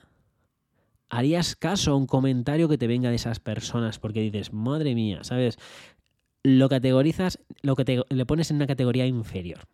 harías 1.10 1.56
caso 1.56 1.92
a 1.92 1.96
un 1.96 2.08
comentario 2.08 2.68
que 2.68 2.80
te 2.80 2.88
venga 2.88 3.10
de 3.10 3.18
esas 3.18 3.40
personas 3.40 4.00
porque 4.00 4.22
dices, 4.22 4.54
madre 4.54 4.96
mía, 4.96 5.24
¿sabes? 5.24 5.60
Lo 6.42 6.68
categorizas, 6.68 7.38
lo 7.62 7.76
que 7.76 8.04
le 8.10 8.26
pones 8.26 8.50
en 8.50 8.56
una 8.56 8.66
categoría 8.66 9.06
inferior. 9.06 9.68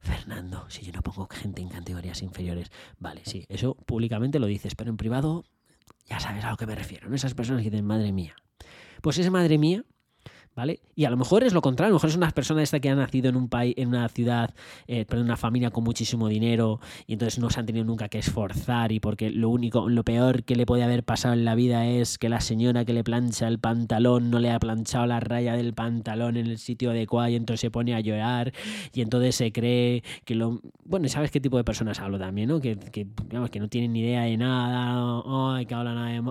Fernando, 0.00 0.64
si 0.68 0.82
yo 0.82 0.92
no 0.92 1.02
pongo 1.02 1.28
gente 1.30 1.60
en 1.60 1.68
categorías 1.68 2.22
inferiores, 2.22 2.70
vale, 2.98 3.22
sí, 3.24 3.44
eso 3.48 3.74
públicamente 3.74 4.38
lo 4.38 4.46
dices, 4.46 4.74
pero 4.74 4.90
en 4.90 4.96
privado 4.96 5.44
ya 6.06 6.18
sabes 6.18 6.44
a 6.44 6.50
lo 6.50 6.56
que 6.56 6.66
me 6.66 6.74
refiero, 6.74 7.08
¿no? 7.08 7.14
Esas 7.14 7.34
personas 7.34 7.62
que 7.62 7.70
dicen, 7.70 7.84
madre 7.84 8.12
mía. 8.12 8.34
Pues 9.02 9.18
esa 9.18 9.30
madre 9.30 9.58
mía 9.58 9.84
¿vale? 10.54 10.80
Y 10.94 11.04
a 11.04 11.10
lo 11.10 11.16
mejor 11.16 11.44
es 11.44 11.52
lo 11.52 11.62
contrario, 11.62 11.88
a 11.88 11.90
lo 11.90 11.96
mejor 11.96 12.10
es 12.10 12.16
una 12.16 12.30
persona 12.30 12.62
esta 12.62 12.80
que 12.80 12.90
ha 12.90 12.94
nacido 12.94 13.28
en 13.28 13.36
un 13.36 13.48
país, 13.48 13.74
en 13.76 13.88
una 13.88 14.08
ciudad, 14.08 14.54
eh, 14.86 15.04
perdón, 15.04 15.26
una 15.26 15.36
familia 15.36 15.70
con 15.70 15.84
muchísimo 15.84 16.28
dinero 16.28 16.80
y 17.06 17.14
entonces 17.14 17.38
no 17.38 17.50
se 17.50 17.60
han 17.60 17.66
tenido 17.66 17.84
nunca 17.84 18.08
que 18.08 18.18
esforzar 18.18 18.92
y 18.92 19.00
porque 19.00 19.30
lo 19.30 19.48
único, 19.48 19.88
lo 19.88 20.04
peor 20.04 20.44
que 20.44 20.56
le 20.56 20.66
puede 20.66 20.82
haber 20.82 21.04
pasado 21.04 21.34
en 21.34 21.44
la 21.44 21.54
vida 21.54 21.86
es 21.86 22.18
que 22.18 22.28
la 22.28 22.40
señora 22.40 22.84
que 22.84 22.92
le 22.92 23.04
plancha 23.04 23.48
el 23.48 23.58
pantalón 23.58 24.30
no 24.30 24.38
le 24.38 24.50
ha 24.50 24.58
planchado 24.58 25.06
la 25.06 25.20
raya 25.20 25.54
del 25.54 25.72
pantalón 25.72 26.36
en 26.36 26.46
el 26.46 26.58
sitio 26.58 26.90
adecuado 26.90 27.30
y 27.30 27.36
entonces 27.36 27.60
se 27.60 27.70
pone 27.70 27.94
a 27.94 28.00
llorar 28.00 28.52
y 28.92 29.00
entonces 29.02 29.36
se 29.36 29.52
cree 29.52 30.02
que 30.24 30.34
lo... 30.34 30.60
Bueno, 30.84 31.08
¿sabes 31.08 31.30
qué 31.30 31.40
tipo 31.40 31.56
de 31.56 31.64
personas 31.64 32.00
hablo 32.00 32.18
también, 32.18 32.48
no? 32.48 32.60
Que, 32.60 32.76
que, 32.76 33.06
digamos, 33.28 33.50
que 33.50 33.60
no 33.60 33.68
tienen 33.68 33.92
ni 33.92 34.00
idea 34.00 34.22
de 34.22 34.36
nada, 34.36 35.22
ay, 35.56 35.66
que 35.66 35.74
hablan 35.74 35.94
nada 35.94 36.08
de 36.08 36.22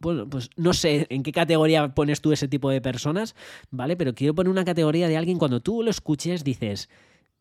bueno, 0.00 0.28
pues 0.28 0.50
no 0.56 0.72
sé 0.72 1.06
en 1.10 1.22
qué 1.22 1.32
categoría 1.32 1.94
pones 1.94 2.20
tú 2.20 2.32
ese 2.32 2.48
tipo 2.48 2.70
de 2.70 2.80
personas, 2.80 3.34
¿vale? 3.70 3.96
Pero 3.96 4.14
quiero 4.14 4.34
poner 4.34 4.50
una 4.50 4.64
categoría 4.64 5.08
de 5.08 5.16
alguien 5.16 5.38
cuando 5.38 5.60
tú 5.60 5.82
lo 5.82 5.90
escuches 5.90 6.44
dices, 6.44 6.88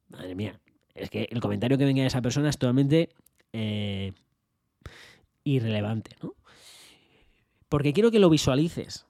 madre 0.09 0.35
mía, 0.35 0.59
es 0.95 1.09
que 1.09 1.27
el 1.31 1.39
comentario 1.39 1.77
que 1.77 1.85
venga 1.85 2.01
de 2.01 2.07
esa 2.07 2.21
persona 2.21 2.49
es 2.49 2.57
totalmente 2.57 3.09
eh, 3.53 4.13
irrelevante, 5.43 6.15
¿no? 6.21 6.33
Porque 7.69 7.93
quiero 7.93 8.11
que 8.11 8.19
lo 8.19 8.29
visualices. 8.29 9.05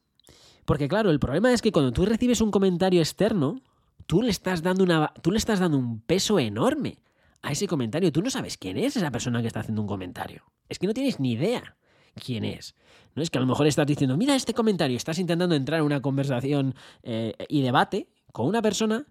Porque 0.66 0.88
claro, 0.88 1.12
el 1.12 1.20
problema 1.20 1.54
es 1.54 1.62
que 1.62 1.72
cuando 1.72 1.94
tú 1.94 2.06
recibes 2.06 2.42
un 2.42 2.52
comentario 2.52 3.00
externo, 3.00 3.62
tú 4.08 4.22
le 4.22 4.32
estás 4.32 4.64
dando, 4.64 4.84
una, 4.84 5.14
tú 5.22 5.32
le 5.32 5.38
estás 5.38 5.60
dando 5.60 5.78
un 5.78 6.02
peso 6.02 6.40
enorme 6.40 6.98
a 7.42 7.52
ese 7.52 7.68
comentario. 7.68 8.12
Tú 8.12 8.22
no 8.22 8.30
sabes 8.30 8.58
quién 8.58 8.78
es 8.78 8.98
esa 8.98 9.12
persona 9.12 9.42
que 9.42 9.48
está 9.48 9.62
haciendo 9.62 9.82
un 9.82 9.88
comentario. 9.88 10.44
Es 10.68 10.80
que 10.80 10.88
no 10.88 10.94
tienes 10.94 11.20
ni 11.20 11.34
idea 11.34 11.78
quién 12.18 12.44
es. 12.44 12.76
No 13.16 13.24
es 13.24 13.30
que 13.30 13.38
a 13.38 13.42
lo 13.42 13.48
mejor 13.48 13.66
estás 13.68 13.88
diciendo, 13.88 14.18
mira 14.18 14.36
este 14.36 14.54
comentario, 14.54 14.96
estás 14.96 15.18
intentando 15.18 15.56
entrar 15.56 15.80
en 15.80 15.86
una 15.86 16.02
conversación 16.02 16.76
eh, 17.04 17.34
y 17.48 17.62
debate 17.62 18.10
con 18.32 18.48
una 18.48 18.62
persona 18.62 19.08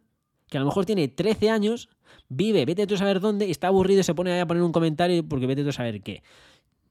que 0.49 0.59
a 0.59 0.61
lo 0.61 0.66
mejor 0.66 0.87
tiene 0.87 1.09
13 1.09 1.51
años, 1.51 1.88
vive, 2.29 2.64
vete 2.64 2.87
tú 2.87 2.95
a 2.95 2.99
saber 2.99 3.21
dónde, 3.21 3.51
está 3.51 3.69
aburrido 3.69 4.01
y 4.01 4.05
se 4.05 4.14
pone 4.14 4.40
a 4.40 4.47
poner 4.47 4.62
un 4.62 4.73
comentario 4.73 5.27
porque 5.27 5.47
vete 5.47 5.62
tú 5.62 5.71
a 5.71 5.73
saber 5.73 6.03
qué. 6.03 6.23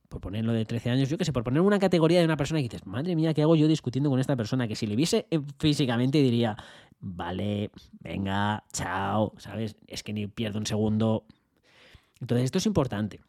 Por 0.09 0.21
ponerlo 0.21 0.53
de 0.53 0.65
13 0.65 0.89
años, 0.89 1.09
yo 1.09 1.17
qué 1.17 1.25
sé, 1.25 1.33
por 1.33 1.43
poner 1.43 1.61
una 1.61 1.79
categoría 1.79 2.19
de 2.19 2.25
una 2.25 2.37
persona 2.37 2.59
que 2.59 2.63
dices, 2.63 2.85
madre 2.85 3.15
mía, 3.15 3.33
¿qué 3.33 3.41
hago 3.41 3.55
yo 3.55 3.67
discutiendo 3.67 4.09
con 4.09 4.19
esta 4.19 4.35
persona? 4.35 4.67
Que 4.67 4.75
si 4.75 4.85
le 4.85 4.95
viese 4.95 5.25
eh, 5.31 5.39
físicamente 5.57 6.17
diría, 6.19 6.57
vale, 6.99 7.71
venga, 7.99 8.63
chao, 8.71 9.33
¿sabes? 9.37 9.75
Es 9.87 10.03
que 10.03 10.13
ni 10.13 10.27
pierdo 10.27 10.59
un 10.59 10.65
segundo. 10.65 11.25
Entonces, 12.19 12.45
esto 12.45 12.57
es 12.57 12.65
importante. 12.65 13.21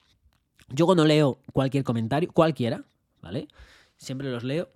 Yo 0.68 0.86
cuando 0.86 1.04
leo 1.04 1.38
cualquier 1.52 1.84
comentario, 1.84 2.30
cualquiera, 2.32 2.84
¿vale? 3.22 3.48
Siempre 3.96 4.30
los 4.30 4.44
leo 4.44 4.68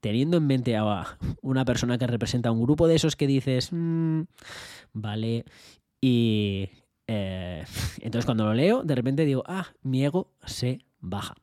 teniendo 0.00 0.36
en 0.36 0.46
mente 0.46 0.76
a 0.76 1.18
una 1.42 1.64
persona 1.64 1.98
que 1.98 2.06
representa 2.06 2.52
un 2.52 2.62
grupo 2.62 2.86
de 2.86 2.94
esos 2.94 3.16
que 3.16 3.26
dices, 3.26 3.70
mm, 3.72 4.22
vale, 4.92 5.44
y 6.00 6.70
eh, 7.06 7.64
entonces 8.00 8.24
cuando 8.24 8.44
lo 8.44 8.54
leo, 8.54 8.82
de 8.82 8.94
repente 8.94 9.24
digo, 9.24 9.42
ah, 9.46 9.66
mi 9.82 10.04
ego 10.04 10.30
se 10.44 10.80
baja. 11.00 11.34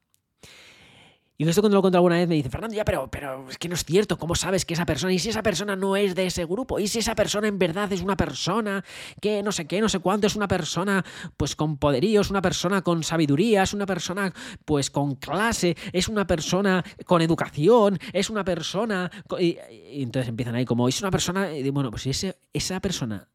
Y 1.38 1.48
esto 1.48 1.62
cuando 1.62 1.76
lo 1.76 1.82
conté 1.82 1.98
alguna 1.98 2.16
vez 2.16 2.30
me 2.30 2.36
dice, 2.36 2.50
Fernando, 2.50 2.76
ya, 2.76 2.86
pero, 2.86 3.10
pero 3.12 3.50
es 3.50 3.58
que 3.58 3.68
no 3.68 3.76
es 3.76 3.84
cierto, 3.84 4.18
¿cómo 4.18 4.36
sabes 4.36 4.64
que 4.64 4.74
esa 4.74 4.86
persona, 4.86 5.12
y 5.12 5.20
si 5.20 5.30
esa 5.30 5.44
persona 5.44 5.76
no 5.76 5.98
es 5.98 6.16
de 6.16 6.28
ese 6.28 6.46
grupo, 6.46 6.80
y 6.80 6.88
si 6.88 7.00
esa 7.00 7.14
persona 7.14 7.50
en 7.50 7.60
verdad 7.60 7.92
es 7.92 8.02
una 8.02 8.16
persona 8.16 8.86
que 9.20 9.44
no 9.44 9.52
sé 9.52 9.68
qué, 9.68 9.82
no 9.82 9.90
sé 9.90 10.00
cuánto, 10.00 10.28
es 10.28 10.38
una 10.38 10.48
persona 10.48 11.04
pues 11.36 11.58
con 11.58 11.76
poderío, 11.78 12.22
es 12.22 12.30
una 12.30 12.42
persona 12.42 12.82
con 12.84 13.04
sabiduría, 13.04 13.64
es 13.64 13.74
una 13.74 13.86
persona 13.86 14.34
pues 14.64 14.90
con 14.90 15.16
clase, 15.16 15.76
es 15.92 16.08
una 16.08 16.26
persona 16.26 16.86
con 17.06 17.22
educación, 17.22 18.00
es 18.14 18.30
una 18.30 18.46
persona... 18.46 19.12
Y, 19.38 19.58
entonces 20.02 20.30
empiezan 20.30 20.56
ahí 20.56 20.64
como, 20.64 20.88
es 20.88 21.02
una 21.02 21.12
persona, 21.12 21.52
y 21.52 21.70
bueno, 21.70 21.92
pues 21.92 22.04
si 22.04 22.12
ese, 22.12 22.38
esa 22.54 22.80
persona 22.80 23.28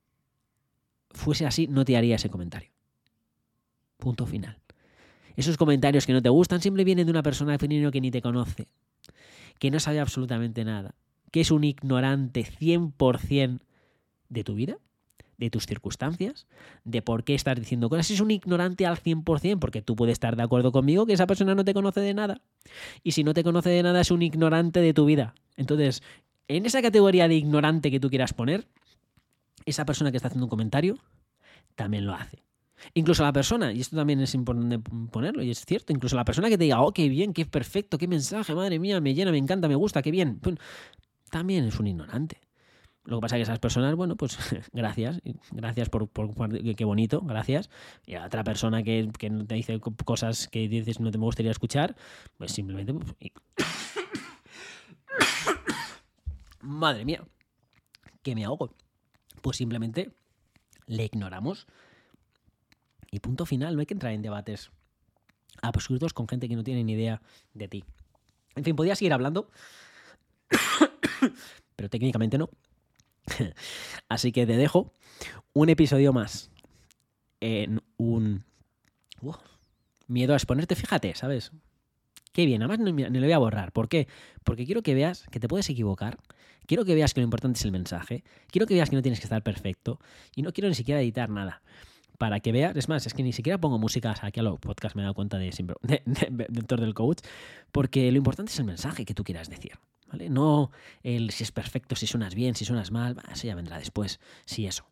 fuese 1.10 1.44
así, 1.44 1.66
no 1.66 1.84
te 1.84 1.98
haría 1.98 2.16
ese 2.16 2.30
comentario. 2.30 2.70
Punto 3.98 4.24
final. 4.24 4.59
Esos 5.40 5.56
comentarios 5.56 6.04
que 6.04 6.12
no 6.12 6.20
te 6.20 6.28
gustan 6.28 6.60
siempre 6.60 6.84
vienen 6.84 7.06
de 7.06 7.12
una 7.12 7.22
persona 7.22 7.58
femenina 7.58 7.90
que 7.90 8.02
ni 8.02 8.10
te 8.10 8.20
conoce, 8.20 8.68
que 9.58 9.70
no 9.70 9.80
sabe 9.80 9.98
absolutamente 9.98 10.66
nada, 10.66 10.94
que 11.30 11.40
es 11.40 11.50
un 11.50 11.64
ignorante 11.64 12.44
100% 12.44 13.60
de 14.28 14.44
tu 14.44 14.52
vida, 14.52 14.76
de 15.38 15.48
tus 15.48 15.64
circunstancias, 15.64 16.46
de 16.84 17.00
por 17.00 17.24
qué 17.24 17.34
estás 17.34 17.58
diciendo 17.58 17.88
cosas. 17.88 18.10
Es 18.10 18.20
un 18.20 18.30
ignorante 18.30 18.84
al 18.84 18.98
100%, 18.98 19.58
porque 19.58 19.80
tú 19.80 19.96
puedes 19.96 20.12
estar 20.12 20.36
de 20.36 20.42
acuerdo 20.42 20.72
conmigo 20.72 21.06
que 21.06 21.14
esa 21.14 21.26
persona 21.26 21.54
no 21.54 21.64
te 21.64 21.72
conoce 21.72 22.00
de 22.00 22.12
nada. 22.12 22.42
Y 23.02 23.12
si 23.12 23.24
no 23.24 23.32
te 23.32 23.42
conoce 23.42 23.70
de 23.70 23.82
nada, 23.82 24.02
es 24.02 24.10
un 24.10 24.20
ignorante 24.20 24.80
de 24.82 24.92
tu 24.92 25.06
vida. 25.06 25.34
Entonces, 25.56 26.02
en 26.48 26.66
esa 26.66 26.82
categoría 26.82 27.28
de 27.28 27.36
ignorante 27.36 27.90
que 27.90 27.98
tú 27.98 28.10
quieras 28.10 28.34
poner, 28.34 28.68
esa 29.64 29.86
persona 29.86 30.10
que 30.10 30.18
está 30.18 30.28
haciendo 30.28 30.44
un 30.44 30.50
comentario 30.50 30.98
también 31.76 32.04
lo 32.04 32.12
hace. 32.12 32.49
Incluso 32.94 33.22
la 33.22 33.32
persona, 33.32 33.72
y 33.72 33.80
esto 33.80 33.96
también 33.96 34.20
es 34.20 34.34
importante 34.34 34.78
ponerlo, 35.10 35.42
y 35.42 35.50
es 35.50 35.64
cierto, 35.64 35.92
incluso 35.92 36.16
la 36.16 36.24
persona 36.24 36.48
que 36.48 36.58
te 36.58 36.64
diga, 36.64 36.80
oh, 36.80 36.92
qué 36.92 37.08
bien, 37.08 37.32
qué 37.32 37.46
perfecto, 37.46 37.98
qué 37.98 38.08
mensaje, 38.08 38.54
madre 38.54 38.78
mía, 38.78 39.00
me 39.00 39.14
llena, 39.14 39.30
me 39.30 39.38
encanta, 39.38 39.68
me 39.68 39.74
gusta, 39.74 40.02
qué 40.02 40.10
bien, 40.10 40.40
también 41.30 41.64
es 41.64 41.78
un 41.78 41.86
ignorante. 41.86 42.40
Lo 43.04 43.16
que 43.16 43.22
pasa 43.22 43.36
es 43.36 43.38
que 43.38 43.42
esas 43.42 43.58
personas, 43.58 43.94
bueno, 43.94 44.16
pues 44.16 44.38
gracias, 44.72 45.20
gracias 45.52 45.88
por, 45.88 46.10
qué 46.76 46.84
bonito, 46.84 47.22
gracias. 47.22 47.70
Y 48.06 48.14
a 48.14 48.26
otra 48.26 48.44
persona 48.44 48.82
que, 48.82 49.10
que 49.18 49.30
te 49.30 49.54
dice 49.54 49.80
cosas 49.80 50.48
que 50.48 50.68
dices 50.68 51.00
no 51.00 51.10
te 51.10 51.18
me 51.18 51.24
gustaría 51.24 51.50
escuchar, 51.50 51.96
pues 52.36 52.52
simplemente... 52.52 52.94
Pues, 52.94 53.14
madre 56.60 57.04
mía, 57.04 57.24
que 58.22 58.34
me 58.34 58.44
ahogo. 58.44 58.74
Pues 59.40 59.56
simplemente 59.56 60.12
le 60.86 61.06
ignoramos 61.06 61.66
y 63.10 63.20
punto 63.20 63.46
final, 63.46 63.74
no 63.74 63.80
hay 63.80 63.86
que 63.86 63.94
entrar 63.94 64.12
en 64.12 64.22
debates 64.22 64.70
absurdos 65.62 66.12
con 66.12 66.28
gente 66.28 66.48
que 66.48 66.56
no 66.56 66.64
tiene 66.64 66.84
ni 66.84 66.92
idea 66.92 67.20
de 67.54 67.68
ti. 67.68 67.84
En 68.54 68.64
fin, 68.64 68.76
podía 68.76 68.96
seguir 68.96 69.12
hablando, 69.12 69.50
pero 71.76 71.88
técnicamente 71.88 72.38
no. 72.38 72.50
Así 74.08 74.32
que 74.32 74.46
te 74.46 74.56
dejo 74.56 74.92
un 75.52 75.68
episodio 75.68 76.12
más 76.12 76.50
en 77.40 77.82
un... 77.96 78.44
miedo 80.06 80.32
a 80.32 80.36
exponerte, 80.36 80.74
fíjate, 80.74 81.14
¿sabes? 81.14 81.52
Qué 82.32 82.46
bien, 82.46 82.62
además 82.62 82.78
no, 82.78 82.92
lo 82.92 83.20
voy 83.20 83.32
a 83.32 83.38
borrar. 83.38 83.72
¿Por 83.72 83.88
qué? 83.88 84.06
Porque 84.44 84.64
quiero 84.64 84.82
que 84.82 84.94
veas 84.94 85.24
que 85.30 85.40
te 85.40 85.48
puedes 85.48 85.68
equivocar, 85.68 86.18
quiero 86.66 86.84
que 86.84 86.94
veas 86.94 87.12
que 87.12 87.20
lo 87.20 87.24
importante 87.24 87.58
es 87.58 87.64
el 87.64 87.72
mensaje, 87.72 88.22
quiero 88.48 88.66
que 88.66 88.74
veas 88.74 88.88
que 88.88 88.96
no 88.96 89.02
tienes 89.02 89.18
que 89.18 89.24
estar 89.24 89.42
perfecto 89.42 89.98
y 90.36 90.42
no 90.42 90.52
quiero 90.52 90.68
ni 90.68 90.76
siquiera 90.76 91.00
editar 91.00 91.28
nada 91.28 91.60
para 92.20 92.40
que 92.40 92.52
veas, 92.52 92.76
es 92.76 92.86
más, 92.90 93.06
es 93.06 93.14
que 93.14 93.22
ni 93.22 93.32
siquiera 93.32 93.56
pongo 93.56 93.78
música 93.78 94.14
aquí 94.20 94.40
a 94.40 94.42
los 94.42 94.60
podcasts, 94.60 94.94
me 94.94 95.00
he 95.00 95.04
dado 95.04 95.14
cuenta 95.14 95.38
de, 95.38 95.48
de, 95.82 96.02
de, 96.26 96.76
del 96.76 96.92
coach, 96.92 97.20
porque 97.72 98.12
lo 98.12 98.18
importante 98.18 98.52
es 98.52 98.58
el 98.58 98.66
mensaje 98.66 99.06
que 99.06 99.14
tú 99.14 99.24
quieras 99.24 99.48
decir. 99.48 99.72
¿vale? 100.06 100.28
No 100.28 100.70
el 101.02 101.30
si 101.30 101.44
es 101.44 101.50
perfecto, 101.50 101.96
si 101.96 102.06
suenas 102.06 102.34
bien, 102.34 102.54
si 102.54 102.66
suenas 102.66 102.90
mal, 102.90 103.16
eso 103.32 103.46
ya 103.46 103.54
vendrá 103.54 103.78
después, 103.78 104.20
si 104.44 104.66
eso. 104.66 104.84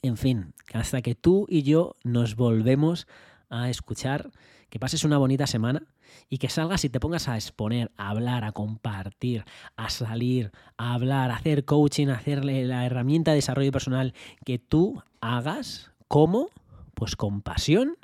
En 0.00 0.16
fin, 0.16 0.54
hasta 0.72 1.02
que 1.02 1.16
tú 1.16 1.44
y 1.48 1.64
yo 1.64 1.96
nos 2.04 2.36
volvemos 2.36 3.08
a 3.50 3.68
escuchar, 3.68 4.30
que 4.70 4.78
pases 4.78 5.02
una 5.02 5.18
bonita 5.18 5.48
semana 5.48 5.88
y 6.28 6.38
que 6.38 6.48
salgas 6.48 6.84
y 6.84 6.88
te 6.88 7.00
pongas 7.00 7.26
a 7.26 7.34
exponer, 7.34 7.90
a 7.96 8.10
hablar, 8.10 8.44
a 8.44 8.52
compartir, 8.52 9.44
a 9.74 9.90
salir, 9.90 10.52
a 10.76 10.94
hablar, 10.94 11.32
a 11.32 11.36
hacer 11.36 11.64
coaching, 11.64 12.06
a 12.06 12.14
hacerle 12.14 12.64
la 12.64 12.86
herramienta 12.86 13.32
de 13.32 13.38
desarrollo 13.38 13.72
personal 13.72 14.14
que 14.44 14.60
tú 14.60 15.02
hagas 15.20 15.87
¿Cómo? 16.08 16.48
Pues 16.94 17.16
con 17.16 17.42
pasión 17.42 17.98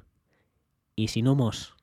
y 0.94 1.08
sin 1.08 1.26
humos. 1.26 1.72